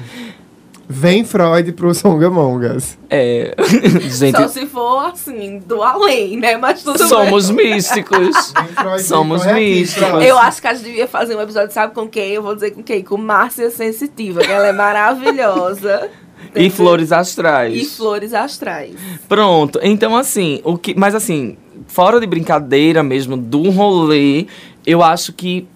[0.89, 2.97] Vem Freud pro Songamongas.
[3.11, 3.57] É.
[4.09, 6.57] Gente, Só se for, assim, do além, né?
[6.57, 7.75] Mas tudo somos bem.
[7.75, 8.53] místicos.
[8.77, 10.09] Freud, Somos aqui, místicos.
[10.11, 10.25] Freud.
[10.27, 12.31] Eu acho que a gente devia fazer um episódio, sabe com quem?
[12.35, 13.03] Eu vou dizer com quem?
[13.03, 16.09] Com Márcia Sensitiva, que ela é maravilhosa.
[16.55, 17.75] E flores astrais.
[17.75, 18.95] E flores astrais.
[19.29, 19.79] Pronto.
[19.83, 20.95] Então, assim, o que.
[20.95, 24.47] Mas assim, fora de brincadeira mesmo, do rolê,
[24.87, 25.67] eu acho que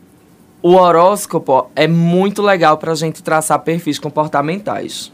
[0.62, 5.12] o horóscopo é muito legal pra gente traçar perfis comportamentais.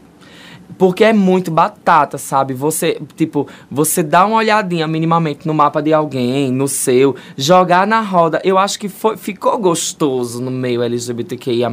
[0.79, 2.55] Porque é muito batata, sabe?
[2.55, 8.01] Você, tipo, você dá uma olhadinha minimamente no mapa de alguém, no seu, jogar na
[8.01, 8.41] roda.
[8.45, 11.71] Eu acho que foi, ficou gostoso no meio LGBTQIA,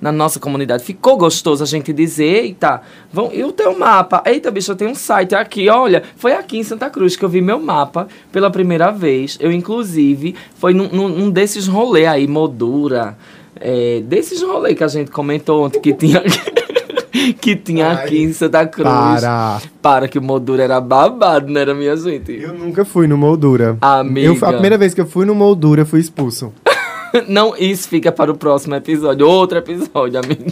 [0.00, 0.84] na nossa comunidade.
[0.84, 2.82] Ficou gostoso a gente dizer, eita,
[3.12, 4.22] vão, e o teu mapa?
[4.26, 6.02] Eita, bicho, eu tenho um site aqui, olha.
[6.16, 9.36] Foi aqui em Santa Cruz que eu vi meu mapa pela primeira vez.
[9.40, 13.16] Eu, inclusive, foi num, num, desses rolês aí, Moldura.
[13.58, 16.22] É, desses rolês que a gente comentou ontem que tinha.
[17.32, 18.86] que tinha Ai, aqui em Santa Cruz.
[18.88, 19.60] Para.
[19.82, 22.32] Para que o Moldura era babado, não era minha gente?
[22.32, 23.76] Eu nunca fui no Moldura.
[23.80, 24.26] Amiga.
[24.26, 26.52] Eu, a primeira vez que eu fui no Moldura, eu fui expulso.
[27.28, 29.26] Não, isso fica para o próximo episódio.
[29.26, 30.44] Outro episódio, amigo.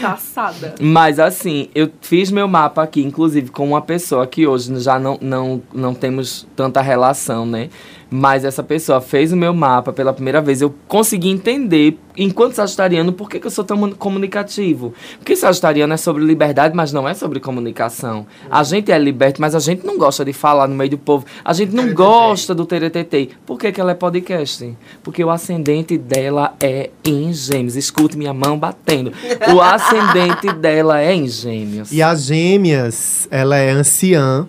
[0.00, 0.74] Passada.
[0.80, 5.18] Mas assim, eu fiz meu mapa aqui, inclusive com uma pessoa que hoje já não,
[5.20, 7.70] não, não temos tanta relação, né?
[8.14, 10.60] Mas essa pessoa fez o meu mapa pela primeira vez.
[10.60, 14.92] Eu consegui entender, enquanto sagitariano, por que, que eu sou tão mun- comunicativo.
[15.18, 18.26] Porque sagitariano é sobre liberdade, mas não é sobre comunicação.
[18.50, 21.24] A gente é liberto, mas a gente não gosta de falar no meio do povo.
[21.42, 23.30] A gente não gosta do teretetê.
[23.46, 24.76] Por que, que ela é podcast?
[25.02, 27.76] Porque o ascendente dela é em gêmeos.
[27.76, 29.10] Escute minha mão batendo.
[29.54, 31.90] O ascendente dela é em gêmeos.
[31.90, 34.46] E a Gêmeas, ela é anciã,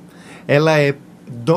[0.47, 0.93] ela é,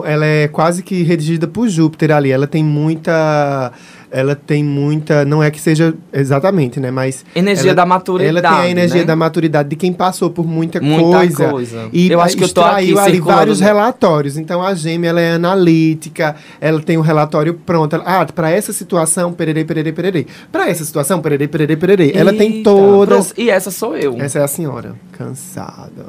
[0.05, 2.31] ela é quase que redigida por Júpiter ali.
[2.31, 3.73] Ela tem muita.
[4.09, 5.25] Ela tem muita.
[5.25, 6.91] Não é que seja exatamente, né?
[6.91, 7.25] Mas.
[7.35, 8.39] Energia ela- da maturidade.
[8.47, 9.05] Ela tem a energia né?
[9.05, 11.49] da maturidade de quem passou por muita, Muita coisa.
[11.49, 11.89] coisa.
[11.93, 14.37] E Eu acho que eu tô aqui ali vários relatórios.
[14.39, 17.95] Então a gêmea ela é analítica, ela tem um relatório pronto.
[17.97, 20.27] Ela- ah, para essa situação, pererei, pererei, pererei.
[20.53, 22.13] Para essa situação, pererei, pererei, pererei.
[22.15, 23.27] Ela tem Eita, todas.
[23.33, 23.41] pronto.
[23.41, 24.17] E essa sou eu.
[24.21, 24.95] Essa é a senhora.
[25.13, 26.07] Cansada.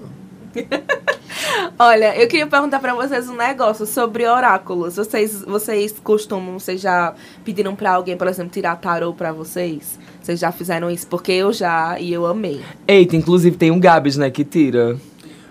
[1.80, 4.96] Olha, eu queria perguntar pra vocês um negócio sobre oráculos.
[4.96, 7.14] Vocês, vocês costumam, vocês já
[7.46, 10.00] pediram pra alguém, por exemplo, tirar tarô pra vocês?
[10.20, 11.06] Vocês já fizeram isso?
[11.06, 12.62] Porque eu já e eu amei.
[12.88, 14.98] Eita, inclusive tem um Gabs, né, que tira.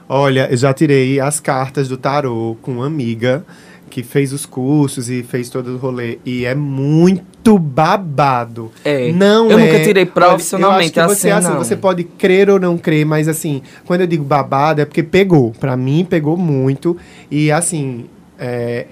[0.08, 3.46] Olha, eu já tirei as cartas do tarô com uma amiga
[3.88, 6.18] que fez os cursos e fez todo o rolê.
[6.26, 7.24] E é muito
[7.58, 8.72] babado.
[8.84, 9.12] É.
[9.12, 11.58] Não Eu é- nunca tirei profissionalmente eu acho que você, assim, não.
[11.58, 15.52] Você pode crer ou não crer, mas assim, quando eu digo babado é porque pegou.
[15.60, 16.96] Pra mim, pegou muito.
[17.30, 18.06] E assim,
[18.38, 18.86] é,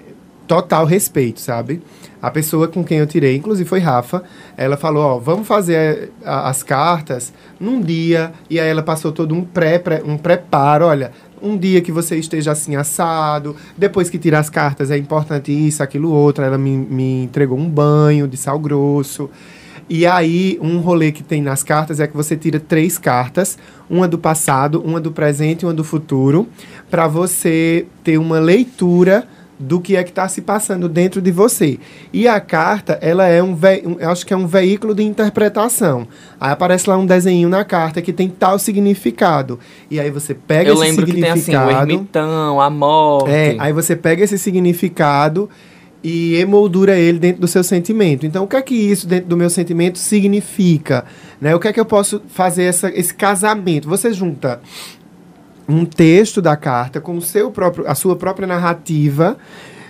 [0.46, 1.82] total respeito, sabe?
[2.22, 4.22] A pessoa com quem eu tirei, inclusive foi Rafa,
[4.56, 9.34] ela falou, ó, vamos fazer a- as cartas num dia, e aí ela passou todo
[9.34, 11.10] um pré, pré- um preparo, olha,
[11.44, 15.82] um dia que você esteja assim assado, depois que tira as cartas é importante isso,
[15.82, 19.30] aquilo, outro, ela me, me entregou um banho de sal grosso,
[19.88, 24.08] e aí, um rolê que tem nas cartas é que você tira três cartas, uma
[24.08, 26.48] do passado, uma do presente e uma do futuro,
[26.90, 29.28] para você ter uma leitura
[29.58, 31.78] do que é que está se passando dentro de você.
[32.12, 35.02] E a carta, ela é um, ve um- eu acho que é um veículo de
[35.04, 36.06] interpretação.
[36.40, 39.58] Aí aparece lá um desenho na carta que tem tal significado.
[39.90, 43.30] E aí você pega Eu esse lembro que tem assim, o ermitão, a morte.
[43.30, 45.48] É, aí você pega esse significado
[46.02, 48.26] e emoldura ele dentro do seu sentimento.
[48.26, 51.04] Então, o que é que isso dentro do meu sentimento significa?
[51.40, 51.54] Né?
[51.54, 53.88] O que é que eu posso fazer essa, esse casamento?
[53.88, 54.60] Você junta
[55.68, 59.36] um texto da carta com o seu próprio, a sua própria narrativa,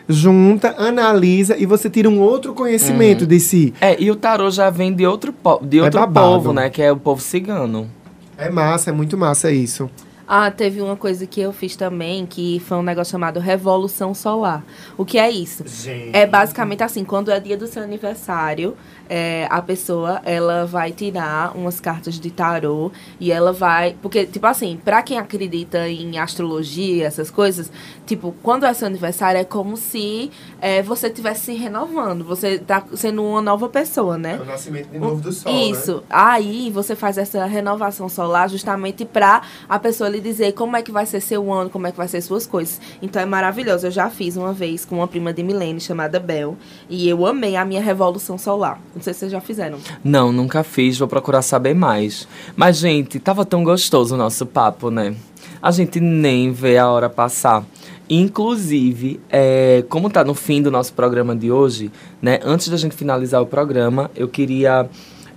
[0.09, 3.75] junta, analisa e você tira um outro conhecimento de si.
[3.81, 6.71] É, e o tarô já vem de outro, po de outro É povo, né?
[6.71, 7.89] Que é o povo cigano.
[8.37, 9.89] É massa, é muito massa isso.
[10.27, 14.65] Ah, teve uma coisa que eu fiz também, que foi um negócio chamado Revolução Solar.
[14.97, 15.65] O que é isso?
[16.13, 18.77] É basicamente assim, quando é dia do seu aniversário,
[19.09, 23.97] é, a pessoa, ela vai tirar umas cartas de tarô e ela vai...
[24.01, 27.71] Porque, tipo assim, pra quem acredita em astrologia, essas coisas,
[28.07, 32.25] tipo, quando é seu aniversário, é como se é, você estivesse se renovando.
[32.25, 34.39] Você tá sendo uma nova pessoa, né?
[34.41, 36.03] o nascimento de novo do Isso.
[36.09, 40.93] Aí você faz essa renovação solar justamente pra a pessoa lhe dizer como é que
[40.93, 42.81] vai ser seu ano, como é que vai ser suas coisas.
[43.03, 43.87] Então é maravilhoso.
[43.87, 46.57] Eu já fiz uma vez com uma prima de Milene chamada Bel.
[46.89, 48.81] E eu amei a minha revolução solar.
[48.95, 49.79] Não sei se vocês já fizeram.
[50.03, 52.29] Não, nunca fiz, vou procurar saber mais.
[52.57, 55.15] Mas, gente, tava tão gostoso o nosso papo, né?
[55.61, 57.65] A gente nem vê a hora passar.
[58.09, 61.91] Inclusive, é, como tá no fim do nosso programa de hoje,
[62.21, 62.39] né?
[62.45, 64.89] Antes da gente finalizar o programa, eu queria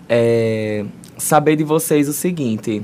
[0.09, 0.85] é,
[1.17, 2.83] saber de vocês o seguinte.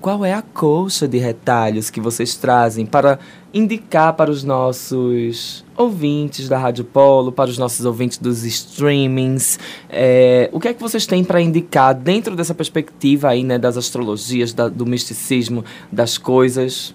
[0.00, 3.18] Qual é a colcha de retalhos que vocês trazem para
[3.52, 9.58] indicar para os nossos ouvintes da Rádio Polo, para os nossos ouvintes dos streamings?
[9.90, 13.76] É, o que é que vocês têm para indicar dentro dessa perspectiva aí, né, das
[13.76, 16.94] astrologias, da- do misticismo, das coisas?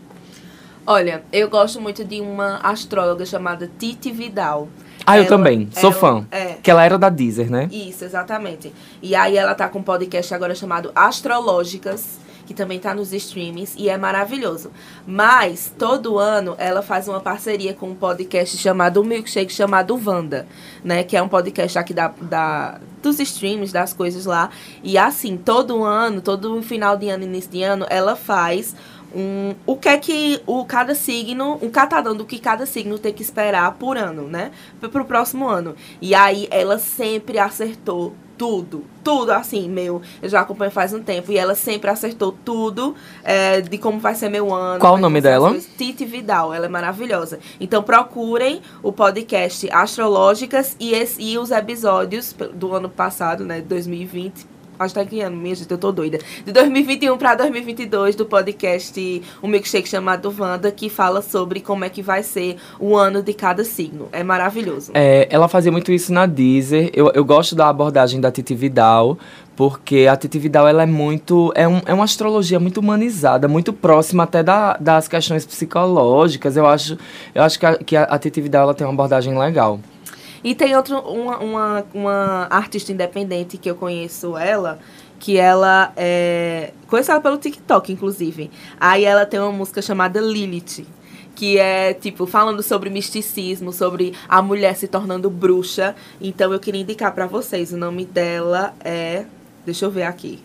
[0.88, 4.68] Olha, eu gosto muito de uma astróloga chamada Titi Vidal.
[5.06, 6.26] Ah, eu Ela- também, sou ela- fã.
[6.32, 6.56] É.
[6.64, 7.68] Que ela era da Deezer, né?
[7.72, 8.72] Isso, exatamente.
[9.02, 13.76] E aí ela tá com um podcast agora chamado Astrológicas, que também tá nos streamings
[13.78, 14.72] e é maravilhoso.
[15.06, 20.48] Mas todo ano ela faz uma parceria com um podcast chamado um Milkshake chamado Wanda,
[20.84, 24.50] né, que é um podcast aqui da, da dos streams, das coisas lá.
[24.82, 28.76] E assim, todo ano, todo final de ano, início de ano, ela faz
[29.14, 33.14] um, o que é que o cada signo, um catadão do que cada signo tem
[33.14, 34.52] que esperar por ano, né?
[34.80, 35.76] Pro próximo ano.
[36.02, 40.02] E aí ela sempre acertou tudo, tudo assim, meu.
[40.22, 44.16] Eu já acompanho faz um tempo e ela sempre acertou tudo é, de como vai
[44.16, 44.80] ser meu ano.
[44.80, 45.54] Qual o nome dela?
[45.78, 47.40] Titi Vidal, ela é maravilhosa.
[47.60, 54.53] Então procurem o podcast Astrológicas e, esse- e os episódios do ano passado, né, 2020.
[54.92, 56.20] Que tá ano, minha gente, eu tô doida.
[56.46, 61.90] De 2021 para 2022, do podcast Um Milkshake chamado Wanda, que fala sobre como é
[61.90, 64.10] que vai ser o ano de cada signo.
[64.12, 64.92] É maravilhoso.
[64.94, 66.90] É, ela fazia muito isso na Deezer.
[66.94, 69.18] Eu, eu gosto da abordagem da Titi Vidal,
[69.56, 71.52] porque a Titi Vidal ela é muito.
[71.56, 76.58] É, um, é uma astrologia muito humanizada, muito próxima até da, das questões psicológicas.
[76.58, 76.98] Eu acho,
[77.34, 79.80] eu acho que, a, que a Titi Vidal ela tem uma abordagem legal.
[80.44, 84.78] E tem outro, uma, uma, uma artista independente que eu conheço ela,
[85.20, 86.74] que ela é.
[86.88, 88.52] Conheço ela pelo TikTok, inclusive.
[88.80, 90.86] Aí ela tem uma música chamada Lilith.
[91.36, 95.96] Que é, tipo, falando sobre misticismo, sobre a mulher se tornando bruxa.
[96.22, 97.72] Então eu queria indicar pra vocês.
[97.72, 99.26] O nome dela é.
[99.66, 100.44] Deixa eu ver aqui.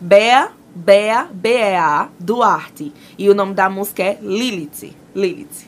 [0.00, 2.92] Bea, Bea, B-E-A, Duarte.
[3.18, 4.94] E o nome da música é Lilith.
[5.14, 5.65] Lilith.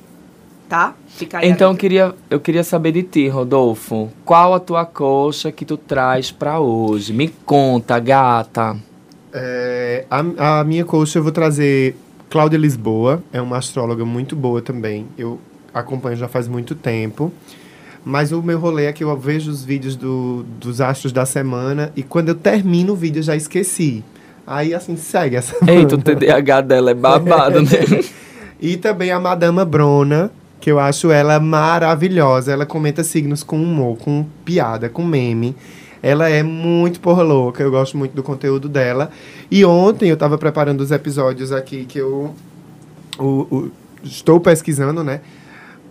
[0.68, 0.94] Tá?
[1.06, 4.10] Fica aí Então eu queria, eu queria saber de ti, Rodolfo.
[4.24, 7.12] Qual a tua coxa que tu traz pra hoje?
[7.12, 8.76] Me conta, gata.
[9.32, 11.96] É, a, a minha coach eu vou trazer
[12.28, 15.06] Cláudia Lisboa, é uma astróloga muito boa também.
[15.16, 15.38] Eu
[15.72, 17.32] acompanho já faz muito tempo.
[18.04, 21.92] Mas o meu rolê é que eu vejo os vídeos do, dos astros da semana
[21.96, 24.04] e quando eu termino o vídeo eu já esqueci.
[24.46, 27.70] Aí assim segue essa Eita, o TDAH dela é babado, né?
[28.60, 30.30] E também a Madama Brona,
[30.60, 32.52] que eu acho ela maravilhosa.
[32.52, 35.54] Ela comenta signos com humor, com piada, com meme.
[36.02, 39.10] Ela é muito porra louca, eu gosto muito do conteúdo dela.
[39.50, 42.34] E ontem eu tava preparando os episódios aqui que eu
[43.18, 43.70] o- o-
[44.04, 45.20] estou pesquisando, né?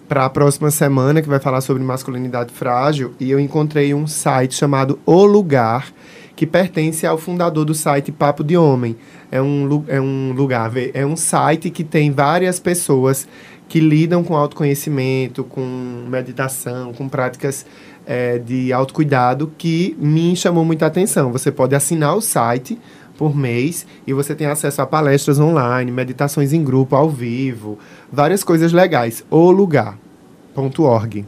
[0.08, 3.14] Para a próxima semana, que vai falar sobre masculinidade frágil.
[3.20, 5.88] E eu encontrei um site chamado O Lugar,
[6.34, 8.96] que pertence ao fundador do site Papo de Homem.
[9.30, 13.28] É um, é um lugar, é um site que tem várias pessoas
[13.68, 17.66] que lidam com autoconhecimento, com meditação, com práticas
[18.06, 21.32] eh, de autocuidado que me chamou muita atenção.
[21.32, 22.80] Você pode assinar o site
[23.18, 27.78] por mês e você tem acesso a palestras online, meditações em grupo, ao vivo,
[28.12, 29.26] várias coisas legais.
[29.30, 31.26] O lugar.org.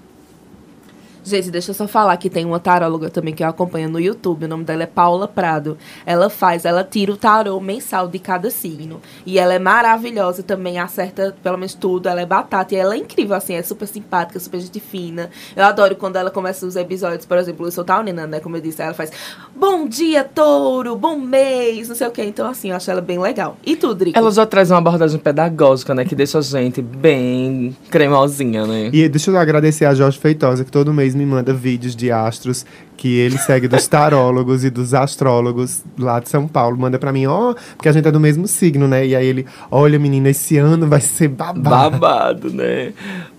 [1.30, 4.46] Gente, deixa eu só falar que tem uma taróloga também que eu acompanho no YouTube.
[4.46, 5.78] O nome dela é Paula Prado.
[6.04, 9.00] Ela faz, ela tira o tarô mensal de cada signo.
[9.28, 12.10] E ela é maravilhosa também, acerta pelo menos tudo.
[12.10, 15.30] Ela é batata e ela é incrível, assim, é super simpática, super gente fina.
[15.56, 18.40] Eu adoro quando ela começa os episódios, por exemplo, eu sou taurina, né?
[18.40, 19.12] Como eu disse, ela faz
[19.56, 22.24] bom dia, touro, bom mês, não sei o quê.
[22.24, 23.56] Então, assim, eu acho ela bem legal.
[23.64, 24.18] E tu, Drico?
[24.18, 26.06] Ela já traz uma abordagem pedagógica, né?
[26.06, 28.90] Que deixa a gente bem cremosinha, né?
[28.92, 32.66] E deixa eu agradecer a Jorge Feitosa, que todo mês me manda vídeos de astros
[32.98, 36.78] que ele segue dos tarólogos e dos astrólogos lá de São Paulo.
[36.78, 39.06] Manda pra mim, ó, porque a gente é do mesmo signo, né?
[39.06, 41.98] E aí ele, olha, menina, esse ano vai ser babado.
[42.00, 42.94] Babado, né?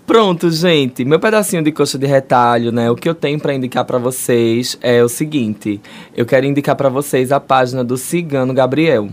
[0.05, 1.05] Pronto, gente.
[1.05, 2.89] Meu pedacinho de coxa de retalho, né?
[2.89, 5.79] O que eu tenho pra indicar pra vocês é o seguinte.
[6.15, 9.09] Eu quero indicar pra vocês a página do Cigano Gabriel.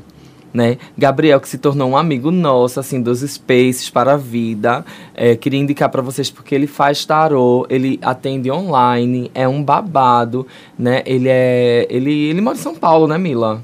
[0.52, 0.78] Né?
[0.96, 4.84] Gabriel, que se tornou um amigo nosso, assim, dos Spaces para a vida.
[5.14, 10.46] É, queria indicar para vocês porque ele faz tarô, ele atende online, é um babado,
[10.78, 11.02] né?
[11.04, 11.86] Ele é.
[11.90, 13.62] Ele, ele mora em São Paulo, né, Mila?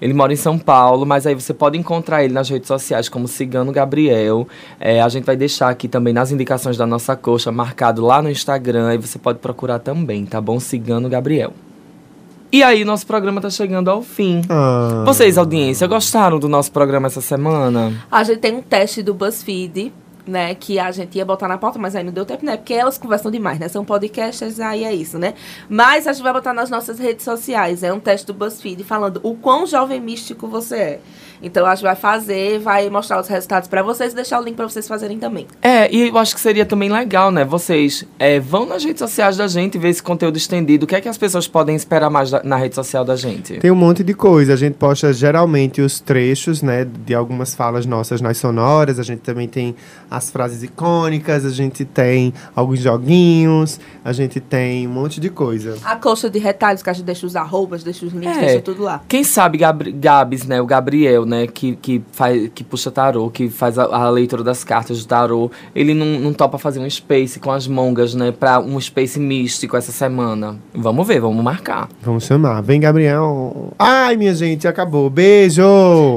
[0.00, 3.26] Ele mora em São Paulo, mas aí você pode encontrar ele nas redes sociais como
[3.28, 4.46] Cigano Gabriel.
[4.78, 8.30] É, a gente vai deixar aqui também nas indicações da nossa coxa, marcado lá no
[8.30, 10.60] Instagram, e você pode procurar também, tá bom?
[10.60, 11.52] Cigano Gabriel.
[12.54, 14.40] E aí, nosso programa tá chegando ao fim.
[14.48, 15.02] Ah.
[15.04, 17.92] Vocês, audiência, gostaram do nosso programa essa semana?
[18.08, 19.92] A gente tem um teste do BuzzFeed,
[20.24, 20.54] né?
[20.54, 22.56] Que a gente ia botar na pauta, mas aí não deu tempo, né?
[22.56, 23.66] Porque elas conversam demais, né?
[23.66, 25.34] São podcasts, aí é isso, né?
[25.68, 27.82] Mas a gente vai botar nas nossas redes sociais.
[27.82, 31.00] É um teste do BuzzFeed falando o quão jovem místico você é.
[31.44, 34.54] Então a gente vai fazer, vai mostrar os resultados pra vocês e deixar o link
[34.56, 35.46] pra vocês fazerem também.
[35.62, 37.44] É, e eu acho que seria também legal, né?
[37.44, 40.84] Vocês é, vão nas redes sociais da gente ver esse conteúdo estendido.
[40.84, 43.58] O que é que as pessoas podem esperar mais da- na rede social da gente?
[43.58, 44.54] Tem um monte de coisa.
[44.54, 48.98] A gente posta geralmente os trechos, né, de algumas falas nossas nas sonoras.
[48.98, 49.74] A gente também tem
[50.10, 51.44] as frases icônicas.
[51.44, 53.78] A gente tem alguns joguinhos.
[54.04, 55.76] A gente tem um monte de coisa.
[55.84, 58.40] A coxa de retalhos, que a gente deixa os arrobas, deixa os links, É.
[58.40, 59.00] deixa tudo lá.
[59.08, 60.60] Quem sabe Gabri Gabs, né?
[60.60, 61.33] O Gabriel, né?
[61.52, 65.50] Que, que, faz, que puxa tarô, que faz a, a leitura das cartas do tarô.
[65.74, 68.32] Ele não, não topa fazer um space com as mongas, né?
[68.32, 70.56] Pra um space místico essa semana.
[70.74, 71.88] Vamos ver, vamos marcar.
[72.02, 72.60] Vamos chamar.
[72.62, 73.72] Vem, Gabriel.
[73.78, 75.10] Ai, minha gente, acabou.
[75.10, 75.62] Beijo!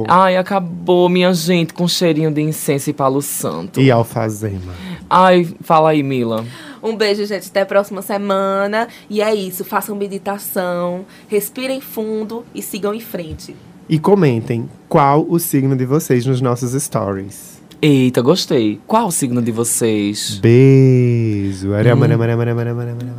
[0.07, 3.79] Ai, acabou, minha gente, com cheirinho de incenso e palo santo.
[3.79, 4.73] E alfazema.
[5.09, 6.45] Ai, fala aí, Mila.
[6.81, 7.47] Um beijo, gente.
[7.47, 8.87] Até a próxima semana.
[9.09, 9.65] E é isso.
[9.65, 13.55] Façam meditação, respirem fundo e sigam em frente.
[13.89, 17.61] E comentem qual o signo de vocês nos nossos stories.
[17.81, 18.81] Eita, gostei.
[18.85, 20.39] Qual o signo de vocês?
[20.41, 21.73] Beijo.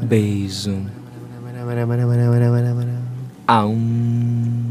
[0.07, 0.77] Beijo.
[3.47, 3.73] Aum.
[3.73, 4.69] um.